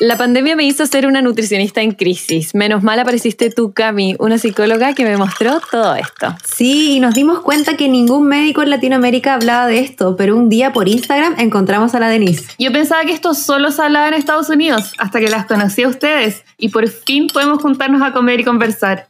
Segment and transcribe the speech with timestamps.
[0.00, 2.54] La pandemia me hizo ser una nutricionista en crisis.
[2.54, 6.34] Menos mal apareciste tú, Cami, una psicóloga que me mostró todo esto.
[6.44, 10.48] Sí, y nos dimos cuenta que ningún médico en Latinoamérica hablaba de esto, pero un
[10.48, 12.52] día por Instagram encontramos a la Denise.
[12.58, 15.88] Yo pensaba que esto solo se hablaba en Estados Unidos, hasta que las conocí a
[15.88, 19.08] ustedes y por fin podemos juntarnos a comer y conversar.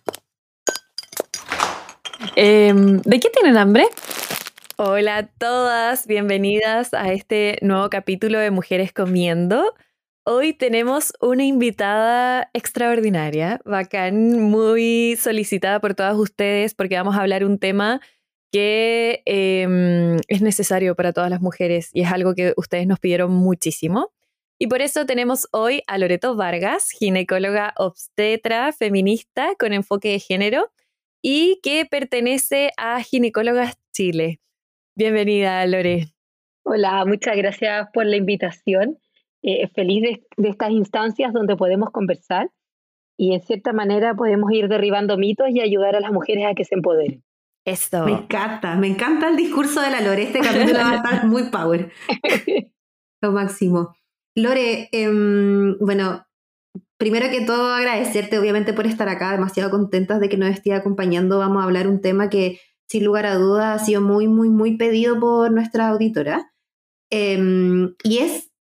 [2.37, 3.87] Em, ¿De qué tienen hambre?
[4.77, 9.75] Hola a todas, bienvenidas a este nuevo capítulo de Mujeres Comiendo.
[10.25, 17.45] Hoy tenemos una invitada extraordinaria, bacán, muy solicitada por todas ustedes porque vamos a hablar
[17.45, 18.01] un tema
[18.53, 23.33] que em, es necesario para todas las mujeres y es algo que ustedes nos pidieron
[23.33, 24.13] muchísimo.
[24.61, 30.71] Y por eso tenemos hoy a Loreto Vargas, ginecóloga obstetra feminista con enfoque de género
[31.21, 34.39] y que pertenece a Ginecólogas Chile.
[34.95, 36.15] Bienvenida, Lore.
[36.63, 39.01] Hola, muchas gracias por la invitación
[39.43, 40.03] eh, feliz
[40.37, 42.51] de, estas instancias donde podemos conversar
[43.19, 46.65] y en cierta manera podemos ir derribando mitos y ayudar a las mujeres a que
[46.65, 47.25] se empoderen.
[47.65, 48.05] Esto.
[48.05, 50.25] Me encanta, me encanta el discurso de la Lore.
[50.25, 51.93] Este capítulo va a estar muy power.
[53.21, 53.95] Lo máximo.
[54.35, 56.25] Lore, em, bueno,
[56.97, 61.39] primero que todo agradecerte obviamente por estar acá, demasiado contentas de que nos esté acompañando.
[61.39, 64.77] Vamos a hablar un tema que sin lugar a dudas ha sido muy, muy, muy
[64.77, 66.53] pedido por nuestra auditora.
[67.11, 68.52] Em, y es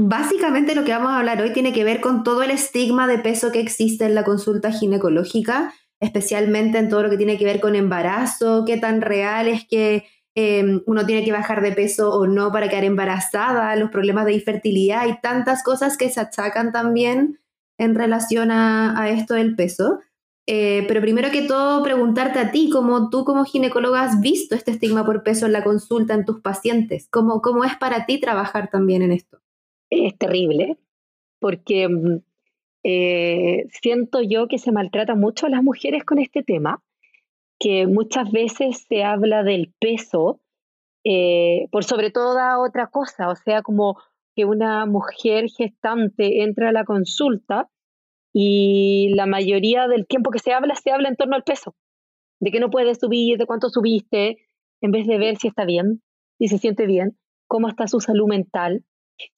[0.00, 3.18] Básicamente lo que vamos a hablar hoy tiene que ver con todo el estigma de
[3.18, 7.58] peso que existe en la consulta ginecológica, especialmente en todo lo que tiene que ver
[7.58, 12.28] con embarazo, qué tan real es que em, uno tiene que bajar de peso o
[12.28, 17.40] no para quedar embarazada, los problemas de infertilidad y tantas cosas que se achacan también
[17.76, 19.98] en relación a, esto del peso.
[20.46, 24.70] Eh, pero primero que todo, preguntarte a ti, como tú como ginecóloga has visto este
[24.70, 28.70] estigma por peso en la consulta en tus pacientes, ¿cómo, cómo es para ti trabajar
[28.70, 29.40] también en esto?
[29.90, 30.78] Es terrible
[31.40, 32.20] porque mm,
[32.84, 36.82] eh, siento yo que se maltrata mucho a las mujeres con este tema,
[37.58, 40.40] que muchas veces se habla del peso
[41.04, 43.98] eh, por sobre toda otra cosa, o sea, como
[44.34, 47.68] que una mujer gestante entra a la consulta
[48.32, 51.74] y la mayoría del tiempo que se habla, se habla en torno al peso,
[52.40, 54.36] de que no puede subir, de cuánto subiste,
[54.80, 56.02] en vez de ver si está bien,
[56.38, 57.18] si se siente bien,
[57.48, 58.84] cómo está su salud mental,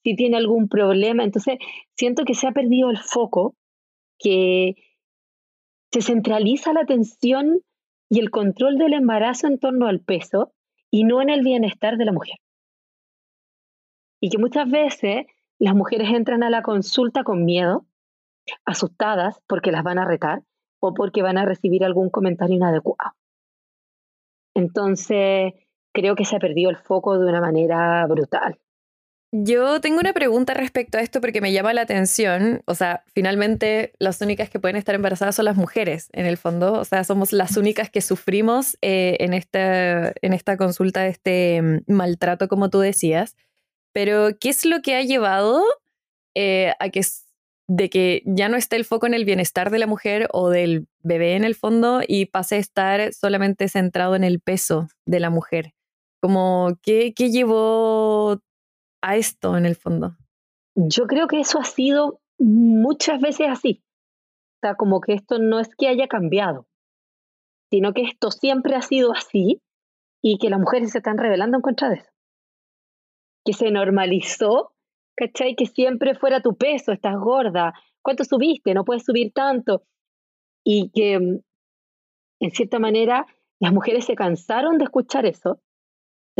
[0.02, 1.24] si tiene algún problema.
[1.24, 1.58] Entonces,
[1.96, 3.54] siento que se ha perdido el foco,
[4.18, 4.74] que
[5.92, 7.60] se centraliza la atención
[8.08, 10.52] y el control del embarazo en torno al peso
[10.90, 12.36] y no en el bienestar de la mujer.
[14.20, 15.26] Y que muchas veces
[15.58, 17.86] las mujeres entran a la consulta con miedo,
[18.64, 20.42] asustadas porque las van a retar
[20.80, 23.12] o porque van a recibir algún comentario inadecuado.
[24.54, 25.52] Entonces,
[25.92, 28.58] creo que se ha perdido el foco de una manera brutal.
[29.32, 32.62] Yo tengo una pregunta respecto a esto porque me llama la atención.
[32.66, 36.72] O sea, finalmente las únicas que pueden estar embarazadas son las mujeres, en el fondo.
[36.72, 41.62] O sea, somos las únicas que sufrimos eh, en, esta, en esta consulta de este
[41.62, 43.36] mm, maltrato, como tú decías.
[43.92, 45.62] Pero, ¿qué es lo que ha llevado
[46.34, 47.02] eh, a que
[47.68, 50.88] de que ya no esté el foco en el bienestar de la mujer o del
[51.04, 55.30] bebé en el fondo y pase a estar solamente centrado en el peso de la
[55.30, 55.74] mujer?
[56.20, 58.42] Como, ¿qué, qué llevó
[59.02, 60.16] a esto en el fondo?
[60.74, 63.82] Yo creo que eso ha sido muchas veces así.
[64.56, 66.66] O sea, como que esto no es que haya cambiado,
[67.70, 69.62] sino que esto siempre ha sido así
[70.22, 72.10] y que las mujeres se están revelando en contra de eso.
[73.44, 74.74] Que se normalizó,
[75.16, 75.54] ¿cachai?
[75.56, 77.72] Que siempre fuera tu peso, estás gorda,
[78.02, 78.74] ¿cuánto subiste?
[78.74, 79.84] No puedes subir tanto.
[80.62, 83.26] Y que, en cierta manera,
[83.60, 85.60] las mujeres se cansaron de escuchar eso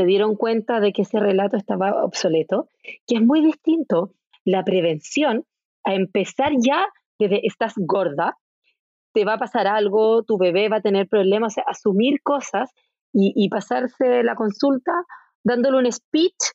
[0.00, 2.69] se dieron cuenta de que ese relato estaba obsoleto,
[3.06, 4.15] que es muy distinto
[4.47, 5.44] la prevención
[5.84, 6.87] a empezar ya
[7.19, 8.39] desde estás gorda,
[9.12, 12.71] te va a pasar algo, tu bebé va a tener problemas, asumir cosas
[13.12, 14.93] y, pasarse la consulta
[15.44, 16.53] dándole un speech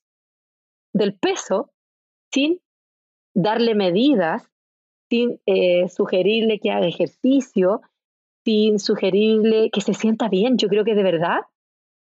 [0.93, 1.69] del peso
[2.33, 2.61] sin
[3.35, 4.49] darle medidas,
[5.07, 7.81] sin eh, sugerirle que haga ejercicio,
[8.43, 10.57] sin sugerirle que se sienta bien.
[10.57, 11.41] Yo creo que de verdad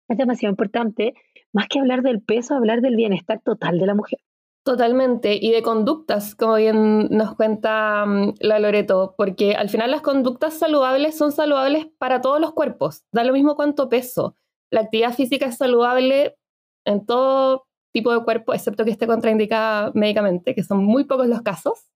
[0.07, 1.13] es demasiado importante,
[1.53, 4.19] más que hablar del peso, hablar del bienestar total de la mujer.
[4.63, 10.01] Totalmente, y de conductas, como bien nos cuenta mm, la Loreto, porque al final las
[10.01, 14.35] conductas saludables son saludables para todos los cuerpos, da lo mismo cuánto peso.
[14.69, 16.37] La actividad física es saludable
[16.85, 21.41] en todo tipo de cuerpo, excepto que esté contraindicada médicamente, que son muy pocos los
[21.43, 21.87] casos,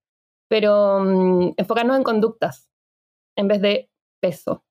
[0.48, 2.70] pero mm, enfocarnos en conductas
[3.36, 3.90] en vez de
[4.20, 4.64] peso.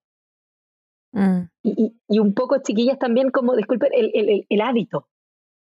[1.13, 1.41] Mm.
[1.63, 5.07] Y, un poco, chiquillas, también como, disculpen, el, el, hábito.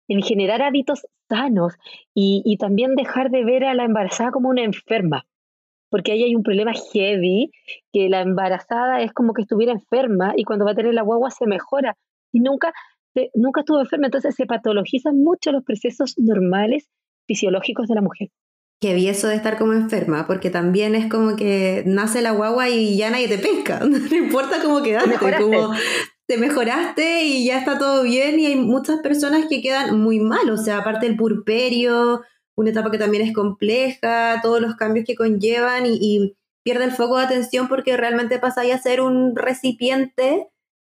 [0.09, 1.75] en generar hábitos sanos
[2.15, 5.27] y, y también dejar de ver a la embarazada como una enferma
[5.91, 7.51] porque ahí hay un problema heavy,
[7.93, 11.31] que la embarazada es como que estuviera enferma y cuando va a tener la guagua
[11.31, 11.97] se mejora
[12.33, 12.73] y nunca,
[13.35, 16.91] nunca estuvo enferma, entonces se patologizan mucho los procesos normales
[17.27, 18.29] fisiológicos de la mujer.
[18.81, 22.69] Qué vi eso de estar como enferma, porque también es como que nace la guagua
[22.69, 25.73] y ya nadie te pesca, no importa cómo quedaste, como
[26.29, 30.49] te mejoraste y ya está todo bien y hay muchas personas que quedan muy mal,
[30.51, 32.23] o sea, aparte del purperio,
[32.55, 36.35] una etapa que también es compleja, todos los cambios que conllevan y,
[36.65, 40.49] pierde el foco de atención porque realmente pasa a ser un recipiente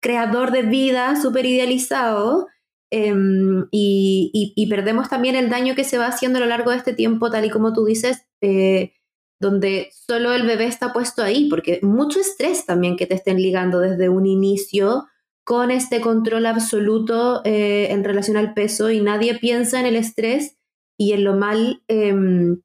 [0.02, 2.48] creador de vida súper idealizado
[2.92, 6.94] em, y, perdemos también el daño que se va haciendo a lo largo de este
[6.94, 8.94] tiempo, tal y como tú dices, eh,
[9.40, 13.80] donde solo el bebé está puesto ahí, porque mucho estrés también que te estén ligando
[13.80, 15.06] desde un inicio
[15.46, 20.58] con este control absoluto eh, en relación al peso y nadie piensa en el estrés
[20.98, 22.62] y en lo mal, em,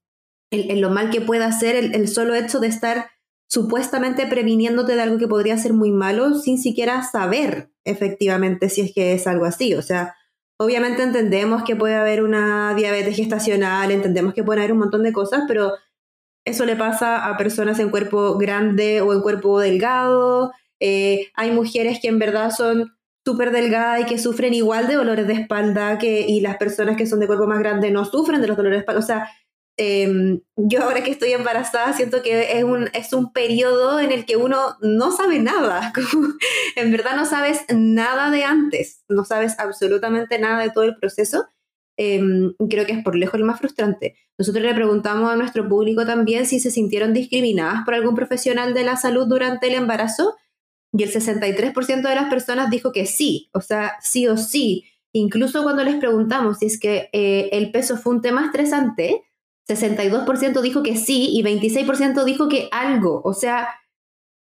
[0.50, 3.06] en, lo mal que pueda ser el, solo hecho de estar
[3.48, 8.94] supuestamente previniéndote de algo que podría ser muy malo sin siquiera saber efectivamente si es
[8.94, 9.74] que es algo así.
[9.74, 10.14] O sea,
[10.58, 15.12] obviamente entendemos que puede haber una diabetes gestacional, entendemos que puede haber un montón de
[15.12, 15.72] cosas, pero
[16.44, 20.52] eso le pasa a personas en cuerpo grande o en cuerpo delgado.
[20.80, 22.92] Eh, hay mujeres que en verdad son
[23.24, 27.06] súper delgada y que sufren igual de dolores de espalda que, y las personas que
[27.06, 29.30] son de cuerpo más grande no sufren de los dolores de espalda.
[29.76, 34.24] Em, yo ahora que estoy embarazada siento que es un, es un periodo en el
[34.24, 35.92] que uno no sabe nada.
[36.76, 41.46] en verdad no sabes nada de antes, no sabes absolutamente nada de todo el proceso.
[41.96, 44.16] Em, creo que es por lejos el más frustrante.
[44.36, 48.82] Nosotros le preguntamos a nuestro público también si se sintieron discriminadas por algún profesional de
[48.82, 50.34] la salud durante el embarazo
[50.92, 54.84] y el 63% de las personas dijo que sí, o sea, sí o sí.
[55.12, 59.22] Incluso cuando les preguntamos si es que eh, el peso fue un tema estresante,
[59.68, 63.22] 62% dijo que sí y 26% dijo que algo.
[63.24, 63.68] O sea,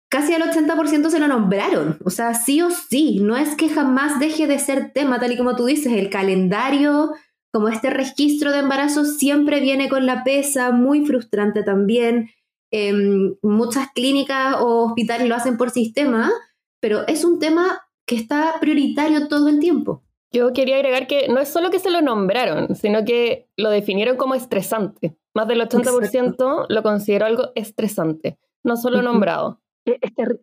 [0.09, 1.99] casi al 80% se lo nombraron.
[2.05, 3.19] O sea, sí o sí.
[3.19, 5.93] No es que jamás deje de ser tema, tal y como tú dices.
[5.93, 7.11] El calendario,
[7.51, 12.29] como este registro de embarazo, siempre viene con la pesa, muy frustrante también.
[12.71, 16.31] Em, muchas clínicas o hospitales lo hacen por sistema,
[16.81, 20.04] pero es un tema que está prioritario todo el tiempo.
[20.35, 24.17] Yo quería agregar que no es solo que se lo nombraron, sino que lo definieron
[24.17, 25.15] como estresante.
[25.33, 29.61] Más del 80% lo consideró algo estresante, no solo nombrado.
[29.85, 29.97] Es,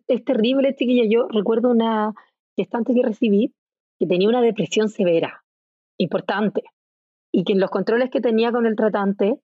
[0.07, 1.03] es, terrible, chiquilla.
[1.07, 2.13] Yo recuerdo una
[2.57, 3.53] gestante que recibí
[3.99, 5.43] que tenía una depresión severa,
[5.99, 6.63] importante,
[7.31, 9.39] y que en los controles que tenía con el tratante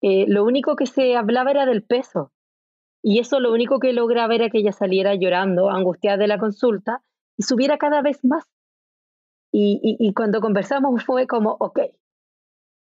[0.00, 2.32] eh, lo único que se hablaba era del peso.
[3.02, 7.02] Y eso lo único que lograba era que ella saliera llorando, angustiada de la consulta,
[7.36, 8.44] y subiera cada vez más.
[9.52, 11.80] Y, cuando conversamos fue como, ok,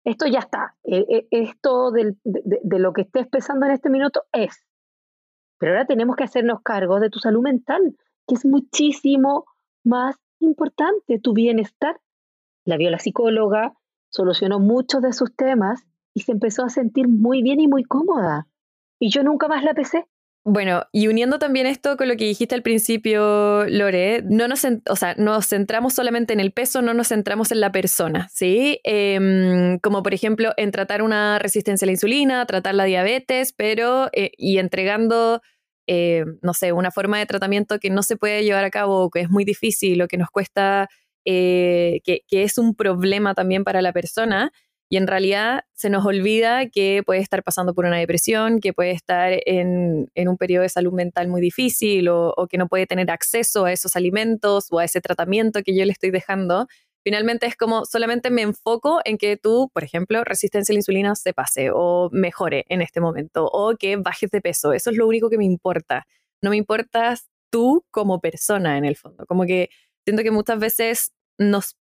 [0.05, 2.17] esto ya está, eh, eh, esto de,
[2.79, 4.65] lo que estés pensando en este minuto es,
[5.59, 7.97] pero ahora tenemos que hacernos cargo de tu salud mental,
[8.27, 9.47] que es muchísimo
[9.83, 12.01] más importante, tu bienestar.
[12.65, 13.75] La vio la psicóloga,
[14.11, 18.47] solucionó muchos de sus temas y se empezó a sentir muy bien y muy cómoda.
[18.99, 20.07] Y yo nunca más la pesé.
[20.47, 24.95] Bueno, y uniendo también esto con lo que dijiste al principio, Lore, no nos, o
[24.95, 28.79] sea, nos centramos solamente en el peso, no nos centramos en la persona, ¿sí?
[28.85, 34.11] Em, como por ejemplo en tratar una resistencia a la insulina, tratar la diabetes, pero
[34.13, 35.41] eh, y entregando,
[35.87, 39.21] eh, no sé, una forma de tratamiento que no se puede llevar a cabo, que
[39.21, 40.89] es muy difícil o que nos cuesta,
[41.25, 44.53] eh, que, que es un problema también para la persona
[44.95, 48.93] y en realidad se nos olvida que puede estar pasando por una depresión, que puede
[48.93, 53.65] estar en, un periodo de salud mental muy difícil o, que no puede tener acceso
[53.65, 56.69] a esos alimentos o a ese tratamiento que yo le estoy dejando.
[57.03, 61.17] Finalmente es como solamente me enfoco en que tú, por ejemplo, resistencia a la insulina
[61.17, 64.73] se pase o mejore en este momento o que bajes de peso.
[64.73, 66.07] Eso es lo único que me importa.
[66.41, 69.27] No me importas tú como persona en el fondo.
[69.27, 69.71] Como que
[70.05, 71.75] siento que muchas veces nos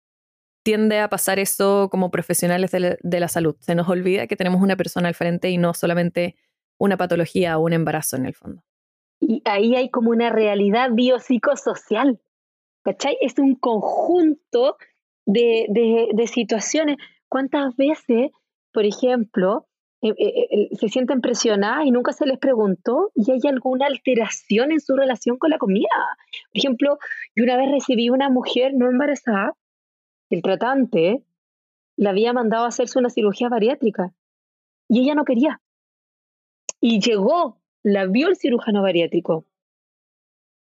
[0.63, 3.55] tiende a pasar eso como profesionales de la, salud.
[3.59, 6.35] Se nos olvida que tenemos una persona al frente y no solamente
[6.77, 8.63] una patología o un embarazo en el fondo.
[9.19, 12.19] Y ahí hay como una realidad biopsicosocial,
[12.83, 13.17] ¿cachai?
[13.21, 14.77] Es un conjunto
[15.25, 15.67] de,
[16.13, 16.97] de, situaciones.
[17.29, 18.31] ¿Cuántas veces,
[18.73, 19.67] por ejemplo,
[20.01, 24.71] eh, eh, eh, se sienten presionadas y nunca se les preguntó y hay alguna alteración
[24.71, 25.87] en su relación con la comida?
[26.51, 26.97] Por ejemplo,
[27.35, 29.55] yo una vez recibí una mujer no embarazada
[30.35, 31.23] el tratante
[31.97, 34.13] le había mandado a hacerse una cirugía bariátrica
[34.87, 35.61] y ella no quería.
[36.79, 39.45] Y llegó, la vio el cirujano bariátrico,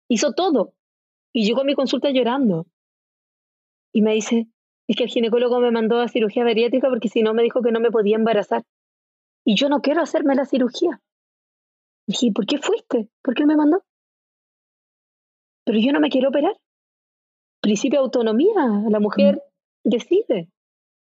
[0.10, 0.74] hizo todo
[1.34, 2.66] y llegó a mi consulta llorando.
[3.94, 4.48] Y me dice,
[4.88, 7.72] es que el ginecólogo me mandó a cirugía bariátrica porque si no me dijo que
[7.72, 8.66] no me podía embarazar.
[9.46, 11.02] Y yo no quiero hacerme la cirugía.
[12.08, 13.10] dije, ¿por qué fuiste?
[13.22, 13.84] ¿Por qué me mandó?
[15.64, 16.60] Pero yo no me quiero operar.
[17.62, 19.44] Principio de autonomía, la mujer.
[19.83, 20.50] Decide.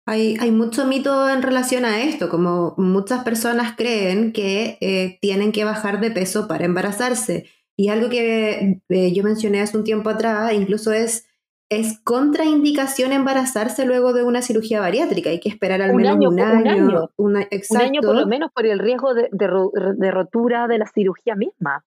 [0.05, 5.51] Hay, hay, mucho mito en relación a esto, como muchas personas creen que eh, tienen
[5.51, 7.48] que bajar de peso para embarazarse.
[7.75, 11.27] Y algo que eh, yo mencioné hace un tiempo atrás, incluso es
[11.69, 15.29] es contraindicación embarazarse luego de una cirugía bariátrica.
[15.29, 16.29] Hay que esperar al menos un año.
[16.29, 20.88] Un año, un año por lo menos por el riesgo de, de, rotura de la
[20.88, 21.84] cirugía misma.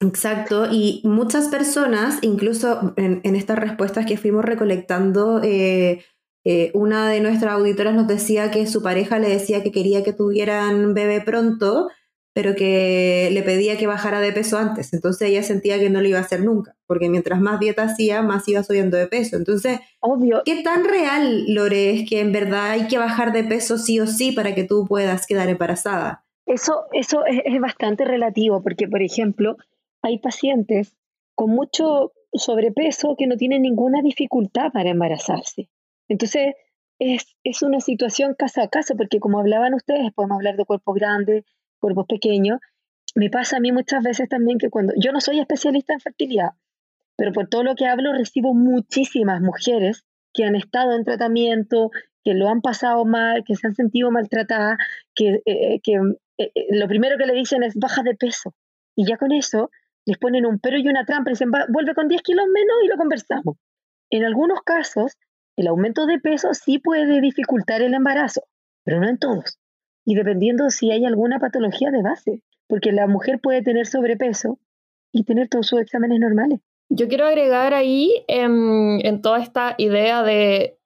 [0.00, 6.04] Exacto, y muchas personas, incluso en, en estas respuestas que fuimos recolectando, eh,
[6.44, 10.12] eh, una de nuestras auditoras nos decía que su pareja le decía que quería que
[10.12, 11.88] tuvieran bebé pronto,
[12.32, 14.92] pero que le pedía que bajara de peso antes.
[14.94, 18.22] Entonces ella sentía que no lo iba a hacer nunca, porque mientras más dieta hacía,
[18.22, 19.36] más iba subiendo de peso.
[19.36, 20.42] Entonces, Obvio.
[20.44, 24.06] ¿qué tan real, Lore, es que en verdad hay que bajar de peso sí o
[24.06, 26.24] sí para que tú puedas quedar embarazada?
[26.46, 29.56] Eso, eso es, es bastante relativo, porque, por ejemplo,
[30.02, 30.96] hay pacientes
[31.34, 35.68] con mucho sobrepeso que no tienen ninguna dificultad para embarazarse.
[36.08, 36.54] Entonces,
[36.98, 40.94] es, es, una situación caso a caso, porque como hablaban ustedes, podemos hablar de cuerpos
[40.94, 41.44] grandes,
[41.78, 42.58] cuerpos pequeños,
[43.14, 46.50] me pasa a mí muchas veces también que cuando yo no soy especialista en fertilidad,
[47.16, 51.90] pero por todo lo que hablo recibo muchísimas mujeres que han estado en tratamiento,
[52.22, 54.78] que lo han pasado mal, que se han sentido maltratadas,
[55.14, 55.94] que, eh, que
[56.38, 58.54] eh, eh, lo primero que le dicen es baja de peso.
[58.94, 59.70] Y ya con eso
[60.08, 62.88] les ponen un pero y una trampa y dicen vuelve con 10 kilos menos y
[62.88, 63.56] lo conversamos.
[64.10, 65.18] En algunos casos,
[65.56, 68.42] el aumento de peso sí puede dificultar el embarazo,
[68.84, 69.58] pero no en todos
[70.08, 74.58] y dependiendo si hay alguna patología de base, porque la mujer puede tener sobrepeso
[75.12, 76.60] y tener todos sus exámenes normales.
[76.88, 80.78] Yo quiero agregar ahí en, toda esta idea de,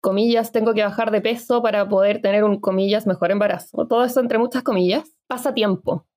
[0.00, 3.86] comillas, tengo que bajar de peso para poder tener un, comillas, mejor embarazo.
[3.86, 6.08] Todo eso entre muchas comillas pasa tiempo.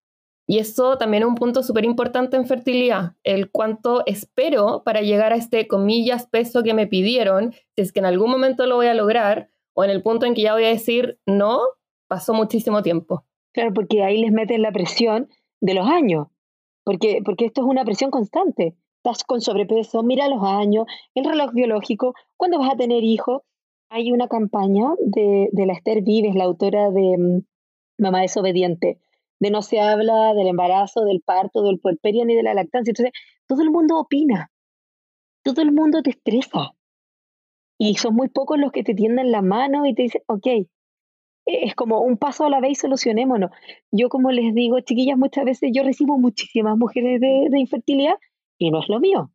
[0.50, 5.34] Y eso también es un punto súper importante en fertilidad, el cuánto espero para llegar
[5.34, 8.88] a este, comillas, peso que me pidieron, si es que en algún momento lo voy
[8.88, 11.60] a lograr, o en el punto en que ya voy a decir, no,
[12.08, 13.26] pasó muchísimo tiempo.
[13.54, 15.28] Claro, porque ahí les meten la presión
[15.60, 16.28] de los años,
[16.86, 18.78] porque, porque esto es una presión constante.
[19.04, 23.42] Estás con sobrepeso, mira los años, el reloj biológico, ¿cuándo vas a tener hijos?
[23.90, 27.42] Hay una campaña de, de la Esther Vives, la autora de mm,
[28.00, 29.00] Mamá desobediente,
[29.40, 32.92] de no se habla del embarazo, del parto, del puerperio ni de la lactancia.
[32.92, 33.14] Entonces,
[33.48, 34.52] todo el mundo opina,
[35.44, 36.72] todo el mundo te estresa.
[37.80, 40.48] Y son muy pocos los que te tienden la mano y te dicen, ok,
[41.48, 43.52] es como un paso a la vez y solucionémonos.
[43.92, 48.16] Yo, como les digo, chiquillas, muchas veces yo recibo muchísimas mujeres de, infertilidad
[48.58, 49.32] y no es lo mío.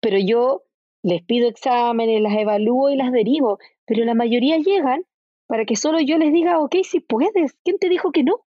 [0.00, 0.64] Pero yo
[1.02, 5.04] les pido exámenes, las evalúo y las derivo, pero la mayoría llegan
[5.46, 8.44] para que solo yo les diga, ok, si puedes, ¿quién te dijo que no?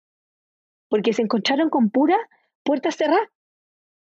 [0.89, 2.19] Porque se encontraron con pura
[2.63, 3.31] puerta cerrada,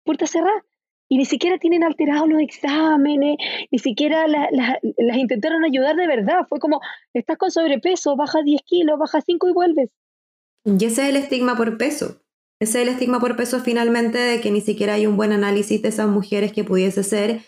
[0.04, 0.64] puerta cerrada
[1.10, 3.38] y ni siquiera tienen alterados los exámenes,
[3.72, 6.46] ni siquiera las intentaron ayudar de verdad.
[6.48, 6.80] Fue como,
[7.14, 9.90] estás con sobrepeso, baja 10 kilos, baja 5 y vuelves.
[10.66, 12.22] Y ese es el estigma por peso.
[12.60, 15.82] Ese es el estigma por peso finalmente de que ni siquiera hay un buen análisis
[15.82, 17.42] de esas mujeres que pudiese ser,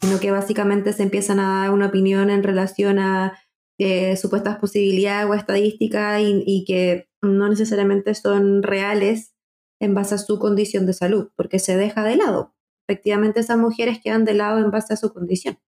[0.00, 3.38] sino que básicamente se empiezan a dar una opinión en relación a
[3.80, 9.34] eh, supuestas posibilidades o estadísticas y, que no necesariamente son reales
[9.80, 12.54] en base a su condición de salud, porque se deja de lado
[12.90, 15.58] efectivamente esas mujeres quedan de lado en base a su condición.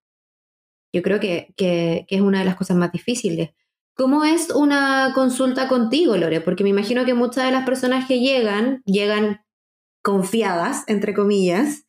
[0.93, 3.51] Yo creo que, que, es una de las cosas más difíciles.
[3.95, 6.41] ¿Cómo es una consulta contigo, Lore?
[6.41, 9.41] Porque me imagino que muchas de las personas que llegan, llegan
[10.03, 11.87] confiadas, entre comillas,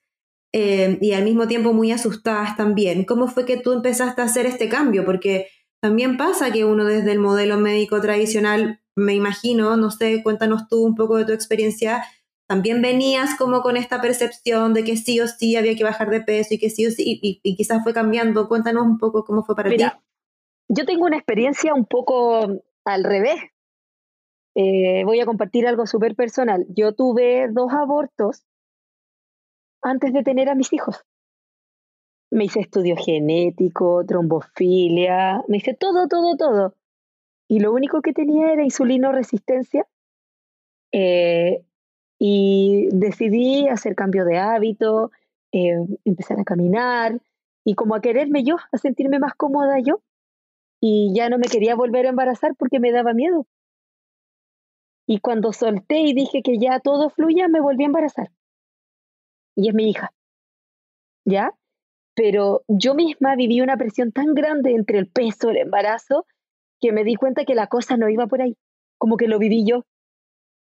[0.54, 3.04] eh, y al mismo tiempo muy asustadas también.
[3.04, 5.04] ¿Cómo fue que tú empezaste a hacer este cambio?
[5.04, 5.48] Porque
[5.84, 10.82] también pasa que uno desde el modelo médico tradicional, me imagino, no sé, cuéntanos tú
[10.82, 12.06] un poco de tu experiencia,
[12.48, 16.22] también venías como con esta percepción de que sí o sí había que bajar de
[16.22, 18.48] peso y que sí o sí, y, quizás fue cambiando.
[18.48, 19.84] Cuéntanos un poco cómo fue para ti.
[20.70, 23.42] Yo tengo una experiencia un poco al revés.
[24.56, 26.66] Eh, voy a compartir algo súper personal.
[26.70, 28.46] Yo tuve dos abortos
[29.82, 31.04] antes de tener a mis hijos.
[32.34, 36.74] Me hice estudio genético, trombofilia, me hice todo, todo, todo.
[37.48, 39.86] Y lo único que tenía era insulino resistencia.
[40.92, 41.64] Eh,
[42.18, 45.12] y decidí hacer cambio de hábito,
[45.52, 47.22] eh, empezar a caminar
[47.64, 50.02] y como a quererme yo, a sentirme más cómoda yo.
[50.82, 53.46] Y ya no me quería volver a embarazar porque me daba miedo.
[55.06, 58.32] Y cuando solté y dije que ya todo fluya, me volví a embarazar.
[59.56, 60.12] Y es mi hija.
[61.26, 61.54] ¿Ya?
[62.16, 66.26] Pero yo misma viví una presión tan grande entre el peso, el embarazo,
[66.80, 68.56] que me di cuenta que la cosa no iba por ahí,
[68.98, 69.84] como que lo viví yo.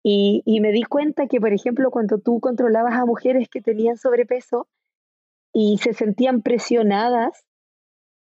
[0.05, 4.67] Y, me di cuenta que, por ejemplo, cuando tú controlabas a mujeres que tenían sobrepeso
[5.53, 7.45] y se sentían presionadas,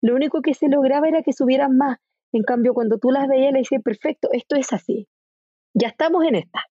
[0.02, 1.98] lo único que se lograba era que subieran más.
[2.34, 5.08] En cambio, cuando tú las veías, le dices, perfecto, esto es así.
[5.74, 6.66] Ya estamos en esta.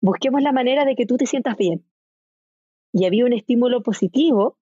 [0.00, 1.84] Busquemos la manera de que tú te sientas bien.
[2.92, 4.57] Y había un estímulo positivo,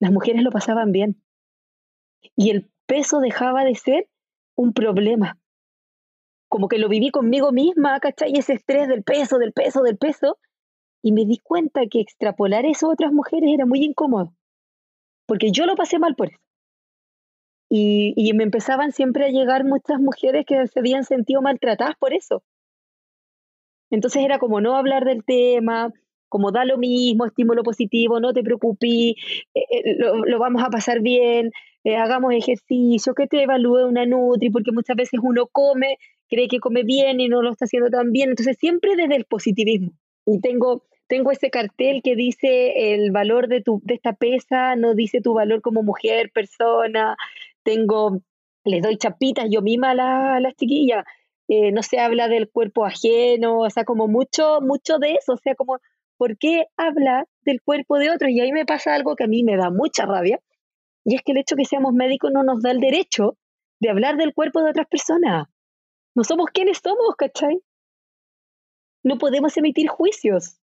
[0.00, 1.22] las mujeres lo pasaban bien.
[2.36, 4.08] Y el peso dejaba de ser
[4.56, 5.38] un problema.
[6.48, 8.32] Como que lo viví conmigo misma, ¿cachai?
[8.34, 10.38] Ese estrés del peso, del peso, del peso.
[11.02, 14.34] Y me di cuenta que extrapolar eso a otras mujeres era muy incómodo.
[15.26, 16.40] Porque yo lo pasé mal por eso.
[17.70, 22.14] Y, y me empezaban siempre a llegar muchas mujeres que se habían sentido maltratadas por
[22.14, 22.42] eso.
[23.90, 25.92] Entonces era como no hablar del tema,
[26.28, 29.14] como da lo mismo, estímulo positivo, no te preocupes,
[29.54, 31.50] eh, eh, lo, vamos a pasar bien,
[31.84, 36.60] eh, hagamos ejercicio, que te evalúe una Nutri, porque muchas veces uno come, cree que
[36.60, 39.92] come bien y no lo está haciendo tan bien, entonces siempre desde el positivismo.
[40.26, 44.94] Y tengo, tengo ese cartel que dice el valor de, tu, de esta pesa, no
[44.94, 47.16] dice tu valor como mujer, persona,
[47.62, 48.20] tengo,
[48.64, 51.04] les doy chapitas yo misma a, a las chiquillas,
[51.72, 55.54] no se habla del cuerpo ajeno, o sea, como mucho, mucho de eso, o sea,
[55.54, 55.78] como
[56.18, 58.30] ¿por qué habla del cuerpo de otros?
[58.30, 60.40] Y ahí me pasa algo que a mí me da mucha rabia,
[61.04, 63.38] y es que el hecho de que seamos médicos no nos da el derecho
[63.80, 65.48] de hablar del cuerpo de otras personas.
[66.14, 67.62] No somos quienes somos, ¿cachai?
[69.02, 70.58] No podemos emitir juicios.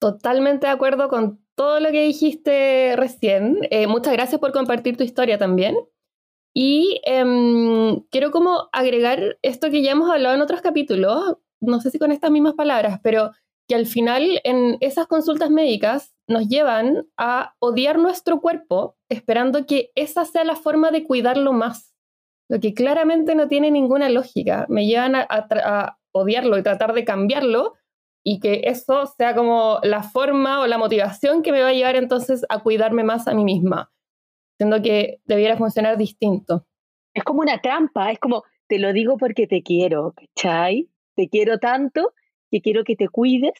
[0.00, 3.58] Totalmente de acuerdo con todo lo que dijiste recién.
[3.70, 5.76] Eh, muchas gracias por compartir tu historia también.
[6.54, 11.90] Y em, quiero como agregar esto que ya hemos hablado en otros capítulos, no sé
[11.90, 13.30] si con estas mismas palabras, pero
[13.70, 19.92] que al final en esas consultas médicas nos llevan a odiar nuestro cuerpo esperando que
[19.94, 21.94] esa sea la forma de cuidarlo más,
[22.48, 24.66] lo que claramente no tiene ninguna lógica.
[24.68, 27.74] Me llevan a, odiarlo y tratar de cambiarlo
[28.24, 31.94] y que eso sea como la forma o la motivación que me va a llevar
[31.94, 33.92] entonces a cuidarme más a mí misma,
[34.58, 36.66] siendo que debiera funcionar distinto.
[37.14, 40.88] Es como una trampa, es como, te lo digo porque te quiero, ¿cachai?
[41.14, 42.14] Te quiero tanto
[42.50, 43.52] que quiero que te cuides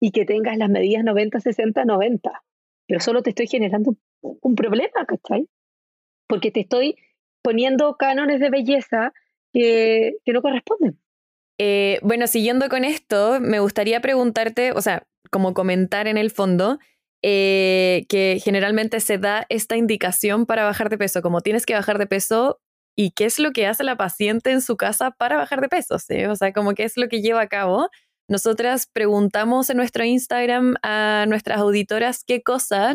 [0.00, 2.42] y que tengas las medidas 90, 60, 90.
[2.86, 5.46] Pero solo te estoy generando un problema, ¿cachai?
[6.26, 6.96] Porque te estoy
[7.42, 9.12] poniendo cánones de belleza
[9.52, 10.98] que, no corresponden.
[11.58, 16.78] Eh, bueno, siguiendo con esto, me gustaría preguntarte, o sea, como comentar en el fondo,
[17.22, 21.98] eh, que generalmente se da esta indicación para bajar de peso, como tienes que bajar
[21.98, 22.60] de peso
[22.96, 25.98] y qué es lo que hace la paciente en su casa para bajar de peso,
[25.98, 26.24] ¿sí?
[26.24, 27.88] O sea, como qué es lo que lleva a cabo.
[28.30, 32.94] Nosotras preguntamos en nuestro Instagram a nuestras auditoras qué cosas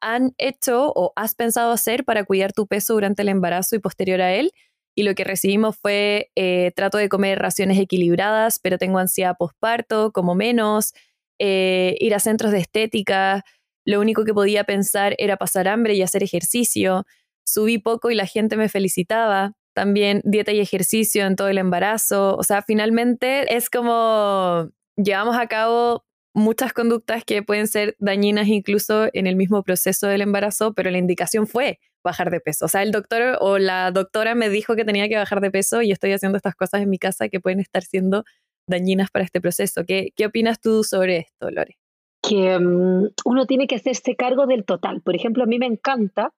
[0.00, 4.22] han hecho o has pensado hacer para cuidar tu peso durante el embarazo y posterior
[4.22, 4.50] a él.
[4.96, 10.10] Y lo que recibimos fue, eh, trato de comer raciones equilibradas, pero tengo ansiedad postparto,
[10.10, 10.94] como menos,
[11.38, 13.44] eh, ir a centros de estética,
[13.84, 17.04] lo único que podía pensar era pasar hambre y hacer ejercicio,
[17.44, 22.36] subí poco y la gente me felicitaba, también dieta y ejercicio en todo el embarazo.
[22.36, 26.04] O sea, finalmente es como llevamos a cabo
[26.34, 30.98] muchas conductas que pueden ser dañinas incluso en el mismo proceso del embarazo, pero la
[30.98, 32.64] indicación fue bajar de peso.
[32.64, 35.82] O sea, el doctor o la doctora me dijo que tenía que bajar de peso
[35.82, 38.24] y estoy haciendo estas cosas en mi casa que pueden estar siendo
[38.66, 39.84] dañinas para este proceso.
[39.86, 41.76] ¿Qué, qué opinas tú sobre esto, Lore?
[42.22, 45.02] Que mm, uno tiene que hacerse cargo del total.
[45.02, 46.32] Por ejemplo, a mí me encanta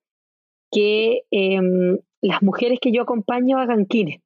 [0.71, 4.21] que em, las mujeres que yo acompaño hagan kines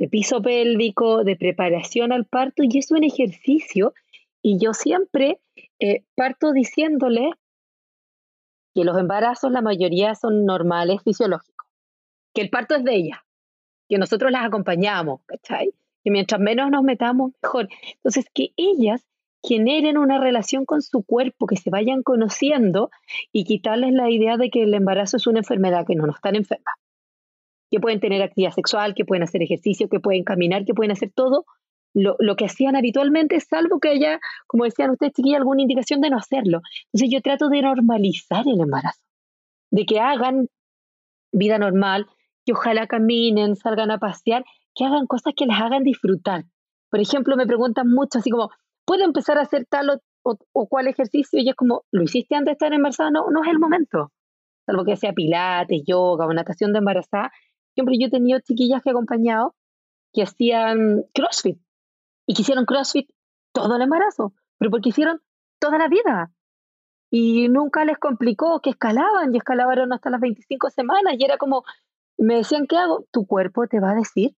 [0.00, 3.92] de piso pélvico, de preparación al parto, y es un ejercicio.
[4.40, 5.40] Y yo siempre
[5.78, 7.32] eh, parto diciéndole
[8.74, 11.68] que los embarazos, la mayoría son normales, fisiológicos,
[12.32, 13.18] que el parto es de ellas,
[13.90, 15.74] que nosotros las acompañamos, ¿cachai?
[16.02, 17.68] Que mientras menos nos metamos, mejor.
[17.96, 19.04] Entonces, que ellas
[19.42, 22.90] generen una relación con su cuerpo, que se vayan conociendo
[23.32, 26.36] y quitarles la idea de que el embarazo es una enfermedad, que no, no están
[26.36, 26.74] enfermas,
[27.70, 31.10] que pueden tener actividad sexual, que pueden hacer ejercicio, que pueden caminar, que pueden hacer
[31.14, 31.46] todo
[31.94, 36.10] lo, lo que hacían habitualmente, salvo que haya, como decían ustedes, chiquilla, alguna indicación de
[36.10, 36.60] no hacerlo.
[36.92, 39.00] Entonces yo trato de normalizar el embarazo,
[39.70, 40.48] de que hagan
[41.32, 42.06] vida normal,
[42.44, 46.44] que ojalá caminen, salgan a pasear, que hagan cosas que les hagan disfrutar.
[46.90, 48.50] Por ejemplo, me preguntan mucho así como,
[48.90, 52.52] puede empezar a hacer tal o, cual ejercicio y es como, ¿lo hiciste antes de
[52.54, 53.12] estar embarazada?
[53.12, 54.10] No, no es el momento.
[54.66, 57.30] Salvo que sea pilates, yoga o natación de embarazada.
[57.74, 59.54] Siempre yo he tenido chiquillas que he acompañado
[60.12, 61.60] que hacían CrossFit
[62.26, 63.08] y que hicieron CrossFit
[63.52, 65.22] todo el embarazo, pero porque hicieron
[65.60, 66.32] toda la vida.
[67.12, 71.62] y nunca les complicó que escalaban y escalaban hasta las 25 semanas y era como,
[72.18, 73.04] me decían, ¿qué hago?
[73.12, 74.34] Tu cuerpo te va a decir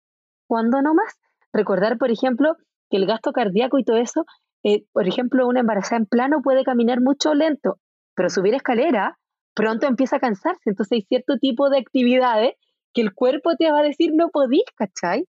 [0.45, 1.21] cuándo no más.
[1.53, 2.57] Recordar, por ejemplo,
[2.91, 4.25] que el gasto cardíaco y todo eso,
[4.63, 7.79] eh, por ejemplo, una embarazada en plano puede caminar mucho lento,
[8.15, 9.17] pero subir escalera
[9.55, 10.69] pronto empieza a cansarse.
[10.69, 12.53] Entonces hay cierto tipo de actividades
[12.93, 15.25] que el cuerpo te va a decir no podís, ¿cachai?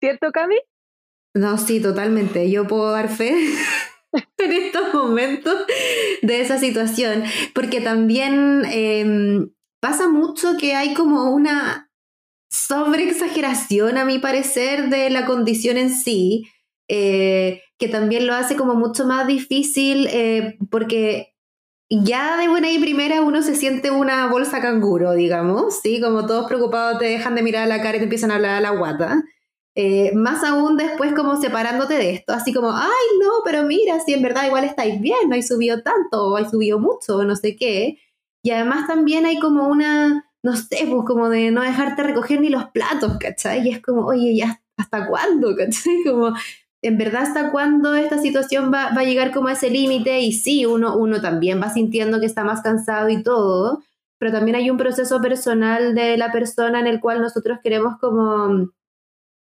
[0.00, 0.56] ¿Cierto, Cami?
[1.34, 2.50] No, sí, totalmente.
[2.50, 3.34] Yo puedo dar fe
[4.38, 5.66] en estos momentos
[6.22, 11.90] de esa situación, porque también em, pasa mucho que hay como una
[12.50, 16.44] sobreexageración, a mi parecer, de la condición en sí,
[16.88, 21.34] eh, que también lo hace como mucho más difícil, eh, porque
[21.90, 26.00] ya de buena y primera uno se siente una bolsa canguro, digamos, ¿sí?
[26.00, 28.56] Como todos preocupados te dejan de mirar a la cara y te empiezan a hablar
[28.56, 29.22] a la guata.
[29.76, 34.14] Eh, más aún después como separándote de esto, así como, ay, no, pero mira, si
[34.14, 37.56] en verdad igual estáis bien, no hay subido tanto, o hay subido mucho, no sé
[37.56, 37.98] qué.
[38.42, 42.50] Y además también hay como una, no sé, pues como de no dejarte recoger ni
[42.50, 43.66] los platos, ¿cachai?
[43.66, 45.56] Y es como, oye, ¿ya hasta cuándo?
[45.56, 46.04] ¿cachai?
[46.04, 46.34] Como,
[46.84, 50.20] en verdad, ¿hasta cuándo esta situación va, va a llegar como a ese límite?
[50.20, 53.82] Y sí, uno, uno también va sintiendo que está más cansado y todo,
[54.18, 58.68] pero también hay un proceso personal de la persona en el cual nosotros queremos como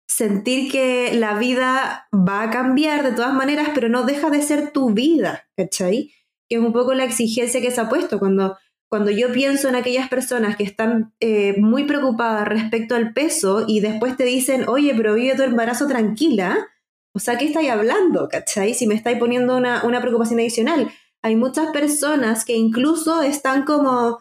[0.07, 4.71] sentir que la vida va a cambiar de todas maneras, pero no deja de ser
[4.71, 6.13] tu vida, ¿cachai?
[6.47, 9.75] Que es un poco la exigencia que se ha puesto cuando, cuando yo pienso en
[9.75, 14.93] aquellas personas que están eh, muy preocupadas respecto al peso y después te dicen, oye,
[14.95, 16.69] pero vive tu embarazo tranquila,
[17.13, 18.73] o sea, ¿qué estáis hablando, cachai?
[18.73, 20.91] Si me estáis poniendo una, una preocupación adicional.
[21.21, 24.19] Hay muchas personas que incluso están como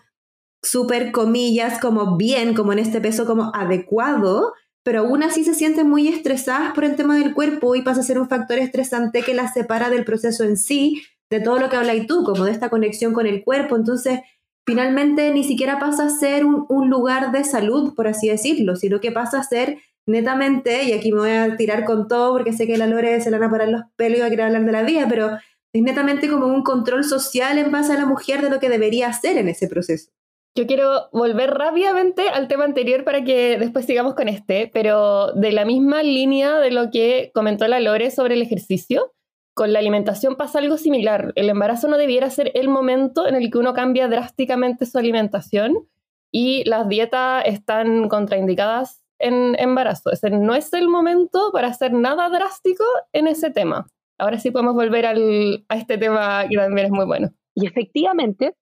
[0.63, 4.53] súper comillas, como bien, como en este peso como adecuado,
[4.85, 8.05] pero aún así se sienten muy estresadas por el tema del cuerpo y pasa a
[8.05, 11.77] ser un factor estresante que las separa del proceso en sí, de todo lo que
[11.77, 13.77] habláis tú, como de esta conexión con el cuerpo.
[13.77, 14.21] Entonces,
[14.67, 19.01] finalmente ni siquiera pasa a ser un, un, lugar de salud, por así decirlo, sino
[19.01, 22.67] que pasa a ser netamente, y aquí me voy a tirar con todo porque sé
[22.67, 24.65] que la Lore se le van a parar los pelos y va a querer hablar
[24.65, 25.31] de la vida, pero
[25.73, 29.09] es netamente como un control social en base a la mujer de lo que debería
[29.09, 30.11] hacer en ese proceso.
[30.55, 35.51] Yo quiero volver rápidamente al tema anterior para que después sigamos con este, pero de
[35.51, 39.15] la misma línea de lo que comentó la Lore sobre el ejercicio,
[39.55, 41.33] con la alimentación pasa algo similar.
[41.37, 45.89] El embarazo no debiera ser el momento en el que uno cambia drásticamente su alimentación
[46.31, 50.11] y las dietas están contraindicadas en embarazo.
[50.11, 53.87] Ese no es el momento para hacer nada drástico en ese tema.
[54.19, 57.31] Ahora sí podemos volver al, a este tema que también es muy bueno.
[57.55, 58.55] Y efectivamente,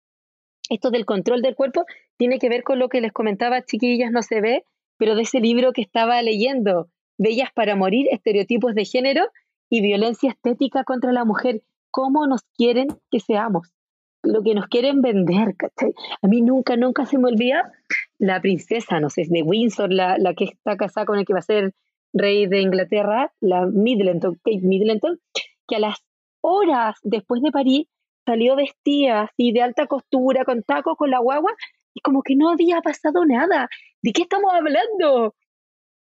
[0.69, 1.85] esto del control del cuerpo
[2.17, 4.65] tiene que ver con lo que les comentaba, chiquillas, no se ve,
[4.99, 9.27] pero de ese libro que estaba leyendo, Bellas para Morir, estereotipos de género
[9.71, 13.73] y violencia estética contra la mujer, cómo nos quieren que seamos,
[14.23, 15.93] lo que nos quieren vender, ¿cachai?
[16.23, 17.73] A mí nunca, nunca se me olvida
[18.19, 21.39] la princesa, no sé, de Windsor, la, la que está casada con el que va
[21.39, 21.73] a ser
[22.13, 25.19] rey de Inglaterra, la Middleton, Kate Middleton,
[25.67, 25.99] que a las
[26.43, 27.87] horas después de París
[28.27, 31.53] salió vestida así de alta costura, con tacos, con la guagua,
[31.95, 33.69] y como que no había pasado nada.
[34.03, 35.35] ¿De qué estamos hablando?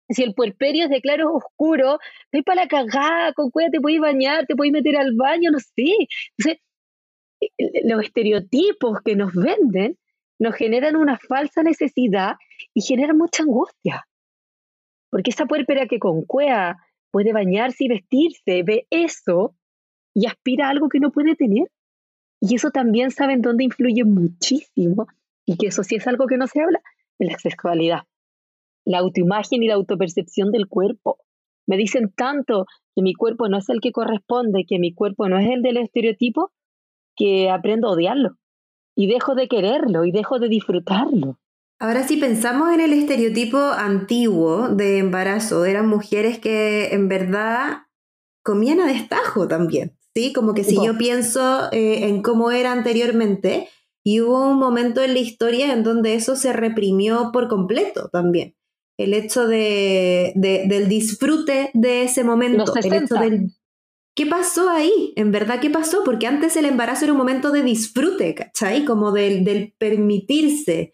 [0.10, 4.02] Si el puerperio es de claro oscuro, estoy para la cagada, con cuida te podéis
[4.02, 6.08] bañar, te podéis meter al baño, no sé.
[6.38, 6.62] Entonces,
[7.84, 9.98] los estereotipos que nos venden
[10.40, 12.36] nos generan una falsa necesidad
[12.74, 14.08] y generan mucha angustia.
[15.12, 16.78] Porque esa puerpera que con cuea
[17.12, 19.56] puede bañarse y vestirse, ve eso
[20.14, 21.70] y aspira a algo que no puede tener.
[22.40, 25.08] Y eso también saben dónde influye muchísimo
[25.46, 26.82] y que eso sí es algo que no se habla,
[27.20, 28.04] en la sexualidad.
[28.86, 31.20] La autoimagen y la autopercepción del cuerpo.
[31.68, 35.38] Me dicen tanto que mi cuerpo no es el que corresponde, que mi cuerpo no
[35.38, 36.52] es el del estereotipo,
[37.16, 38.38] que aprendo a odiarlo
[38.96, 41.40] y dejo de quererlo y dejo de disfrutarlo.
[41.80, 47.84] Ahora si pensamos en el estereotipo antiguo de embarazo, eran mujeres que en verdad
[48.44, 49.98] comían a destajo también.
[50.14, 50.34] ¿sí?
[50.34, 53.70] Como que si yo pienso eh, en cómo era anteriormente,
[54.04, 58.56] y hubo un momento en la historia en donde eso se reprimió por completo también.
[58.98, 63.52] El hecho de, del disfrute de ese momento, el hecho del...
[64.16, 65.14] ¿Qué pasó ahí?
[65.16, 66.04] En verdad, ¿qué pasó?
[66.04, 68.84] Porque antes el embarazo era un momento de disfrute, ¿cachai?
[68.84, 70.94] Como del, del permitirse,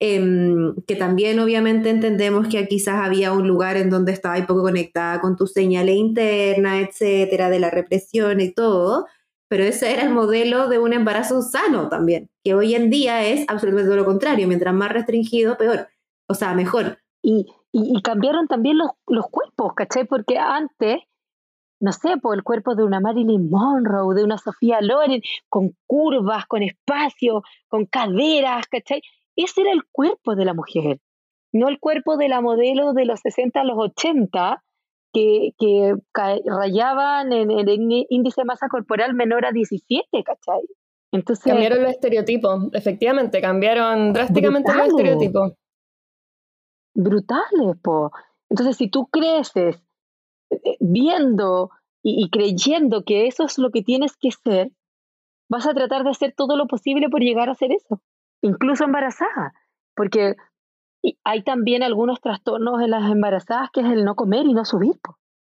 [0.00, 5.20] Em, que también obviamente entendemos que quizás había un lugar en donde estaba poco conectada
[5.20, 9.06] con tu señales interna, etcétera, de la represión y todo,
[9.48, 13.44] pero ese era el modelo de un embarazo sano también, que hoy en día es
[13.48, 15.88] absolutamente lo contrario, mientras más restringido, peor,
[16.28, 16.98] o sea, mejor.
[17.20, 20.04] Y, y, cambiaron también los, los cuerpos, ¿cachai?
[20.04, 20.98] Porque antes
[21.80, 26.46] no sé, por el cuerpo de una Marilyn Monroe, de una Sofía Loren, con curvas,
[26.46, 29.00] con espacio, con caderas, ¿cachai?
[29.36, 30.98] Ese era el cuerpo de la mujer,
[31.52, 34.62] no el cuerpo de la modelo de los 60 a los 80,
[35.12, 35.94] que, que
[36.44, 37.68] rayaban en el
[38.10, 40.60] índice de masa corporal menor a 17, ¿cachai?
[41.12, 45.52] Entonces, cambiaron los estereotipos, efectivamente, cambiaron drásticamente los estereotipos.
[46.94, 48.10] Brutales, po.
[48.50, 49.80] Entonces, si tú creces
[50.80, 51.70] viendo
[52.02, 54.70] y, creyendo que eso es lo que tienes que ser,
[55.50, 58.00] vas a tratar de hacer todo lo posible por llegar a hacer eso,
[58.42, 59.52] incluso embarazada,
[59.94, 60.36] porque
[61.24, 64.96] hay también algunos trastornos en las embarazadas que es el no comer y no subir.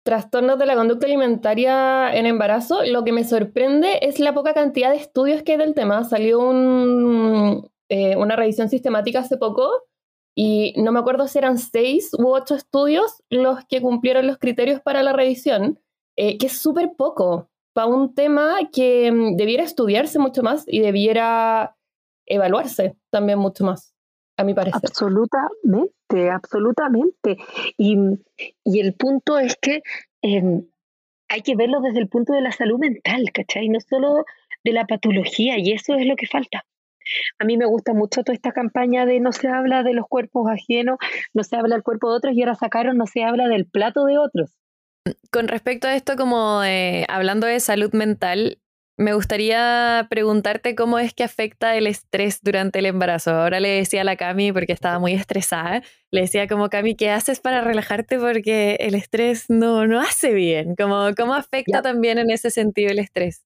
[0.05, 4.91] Trastornos de la conducta alimentaria en embarazo, lo que me sorprende es la poca cantidad
[4.91, 6.03] de estudios que hay del tema.
[6.03, 6.51] Salió
[7.89, 9.69] eh, una revisión sistemática hace poco
[10.35, 14.81] y no me acuerdo si eran seis u ocho estudios los que cumplieron los criterios
[14.81, 15.79] para la revisión,
[16.15, 20.79] eh, que es súper poco para un tema que mm, debiera estudiarse mucho más y
[20.79, 21.75] debiera
[22.25, 23.93] evaluarse también mucho más,
[24.37, 24.81] a mi parecer.
[24.83, 27.37] Absolutamente, absolutamente.
[27.77, 27.97] Y,
[28.63, 29.81] y el punto es que
[30.21, 30.65] em,
[31.27, 33.69] hay que verlo desde el punto de la salud mental, ¿cachai?
[33.69, 34.25] No solo
[34.63, 36.63] de la patología, y eso es lo que falta.
[37.39, 40.49] A mí me gusta mucho toda esta campaña de no se habla de los cuerpos
[40.49, 40.97] ajenos,
[41.33, 44.05] no se habla del cuerpo de otros y ahora sacaron no se habla del plato
[44.05, 44.51] de otros.
[45.31, 46.61] Con respecto a esto, como
[47.09, 48.59] hablando de salud mental,
[48.97, 53.31] me gustaría preguntarte cómo es que afecta el estrés durante el embarazo.
[53.31, 57.09] Ahora le decía a la Cami, porque estaba muy estresada, le decía como, Cami, ¿qué
[57.09, 58.19] haces para relajarte?
[58.19, 60.75] Porque el estrés no, no hace bien.
[60.75, 63.43] Como, ¿Cómo afecta también en ese sentido el estrés?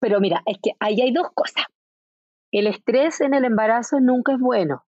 [0.00, 1.64] Pero mira, es que ahí hay dos cosas.
[2.52, 4.84] El estrés en el embarazo nunca es bueno,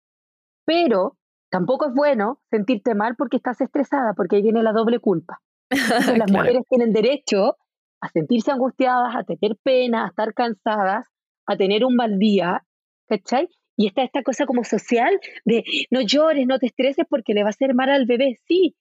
[0.67, 1.17] pero
[1.51, 5.41] tampoco es bueno sentirte mal porque estás estresada, porque ahí viene la doble culpa.
[5.71, 7.57] las mujeres tienen derecho
[8.03, 11.09] a sentirse angustiadas, a tener pena, a estar cansadas,
[11.47, 12.67] a tener un mal día,
[13.09, 13.49] ¿cachai?
[13.77, 17.49] Y está esta cosa como social de no llores, no te estreses porque le va
[17.49, 18.39] a hacer mal al bebé.
[18.47, 18.77] Sí,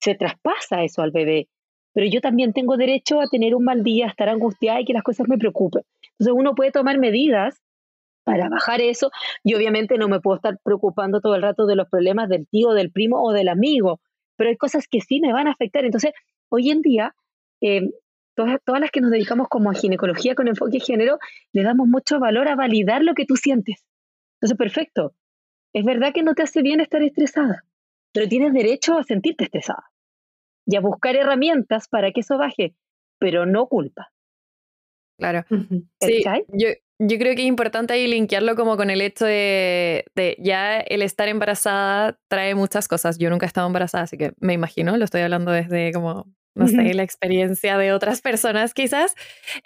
[0.00, 1.48] se traspasa eso al bebé,
[1.94, 4.92] pero yo también tengo derecho a tener un mal día, a estar angustiada y que
[4.92, 5.82] las cosas me preocupen.
[6.18, 7.62] Entonces uno puede tomar medidas
[8.24, 9.10] para bajar eso
[9.42, 12.70] y obviamente no me puedo estar preocupando todo el rato de los problemas del tío,
[12.72, 14.00] del primo o del amigo,
[14.36, 15.84] pero hay cosas que sí me van a afectar.
[15.84, 16.12] Entonces,
[16.48, 17.14] hoy en día,
[17.60, 17.90] eh,
[18.34, 21.18] todas, todas las que nos dedicamos como a ginecología con enfoque de género,
[21.52, 23.84] le damos mucho valor a validar lo que tú sientes.
[24.40, 25.14] Entonces, perfecto.
[25.72, 27.64] Es verdad que no te hace bien estar estresada,
[28.12, 29.90] pero tienes derecho a sentirte estresada
[30.66, 32.74] y a buscar herramientas para que eso baje,
[33.18, 34.12] pero no culpa.
[35.18, 35.44] Claro.
[36.00, 40.04] Sí, yo, yo creo que es importante ahí linkearlo como con el hecho de,
[40.38, 43.18] ya el estar embarazada trae muchas cosas.
[43.18, 46.68] Yo nunca he estado embarazada, así que me imagino, lo estoy hablando desde como, no
[46.68, 49.14] sé, la experiencia de otras personas quizás,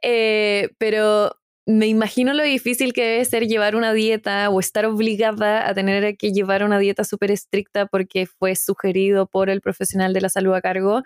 [0.02, 1.36] eh, pero
[1.66, 6.16] me imagino lo difícil que debe ser llevar una dieta o estar obligada a tener
[6.16, 10.54] que llevar una dieta súper estricta porque fue sugerido por el profesional de la salud
[10.54, 11.02] a cargo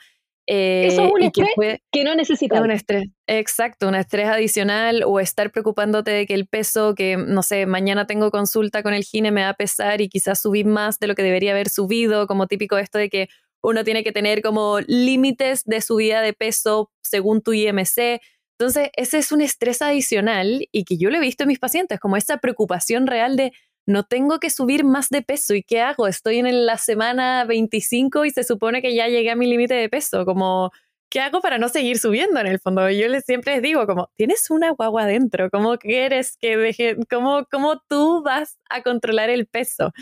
[0.47, 2.61] eso es eh, un estrés que, no necesitas.
[2.61, 7.43] Un estrés, exacto, un estrés adicional o estar preocupándote de que el peso, que no
[7.43, 10.99] sé, mañana tengo consulta con el gine, me va a pesar y quizás subir más
[10.99, 13.29] de lo que debería haber subido, como típico esto de que
[13.63, 18.21] uno tiene que tener como límites de subida de peso según tu IMC.
[18.59, 22.01] Entonces, ese es un estrés adicional y que yo lo he visto en mis pacientes,
[22.01, 23.53] como esa preocupación real de
[23.91, 25.55] no tengo que subir más de peso.
[25.55, 26.07] ¿Y qué hago?
[26.07, 29.89] Estoy en la semana 25 y se supone que ya llegué a mi límite de
[29.89, 30.25] peso.
[30.25, 30.71] Como,
[31.11, 32.89] ¿qué hago para no seguir subiendo en el fondo?
[32.91, 37.45] Yo les, siempre les digo, como, tienes una guagua adentro, ¿cómo quieres que deje, cómo,
[37.51, 39.93] cómo tú vas a controlar el peso?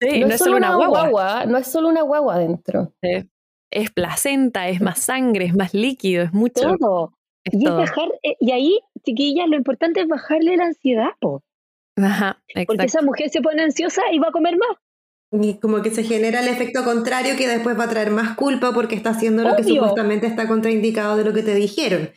[0.00, 1.46] Sí, no, es solo una guagua.
[1.46, 2.92] No es solo una guagua adentro.
[3.70, 6.76] Es placenta, es más sangre, es más líquido, es mucho.
[6.78, 7.12] Todo.
[7.44, 11.42] y, bajar, eh, y ahí, chiquillas, lo importante es bajarle la ansiedad, po.
[11.96, 14.76] Ajá, Porque esa mujer se pone ansiosa y va a comer más.
[15.32, 18.72] Y como que se genera el efecto contrario que después va a traer más culpa
[18.72, 22.10] porque está haciendo lo que supuestamente está contraindicado de lo que te dijeron.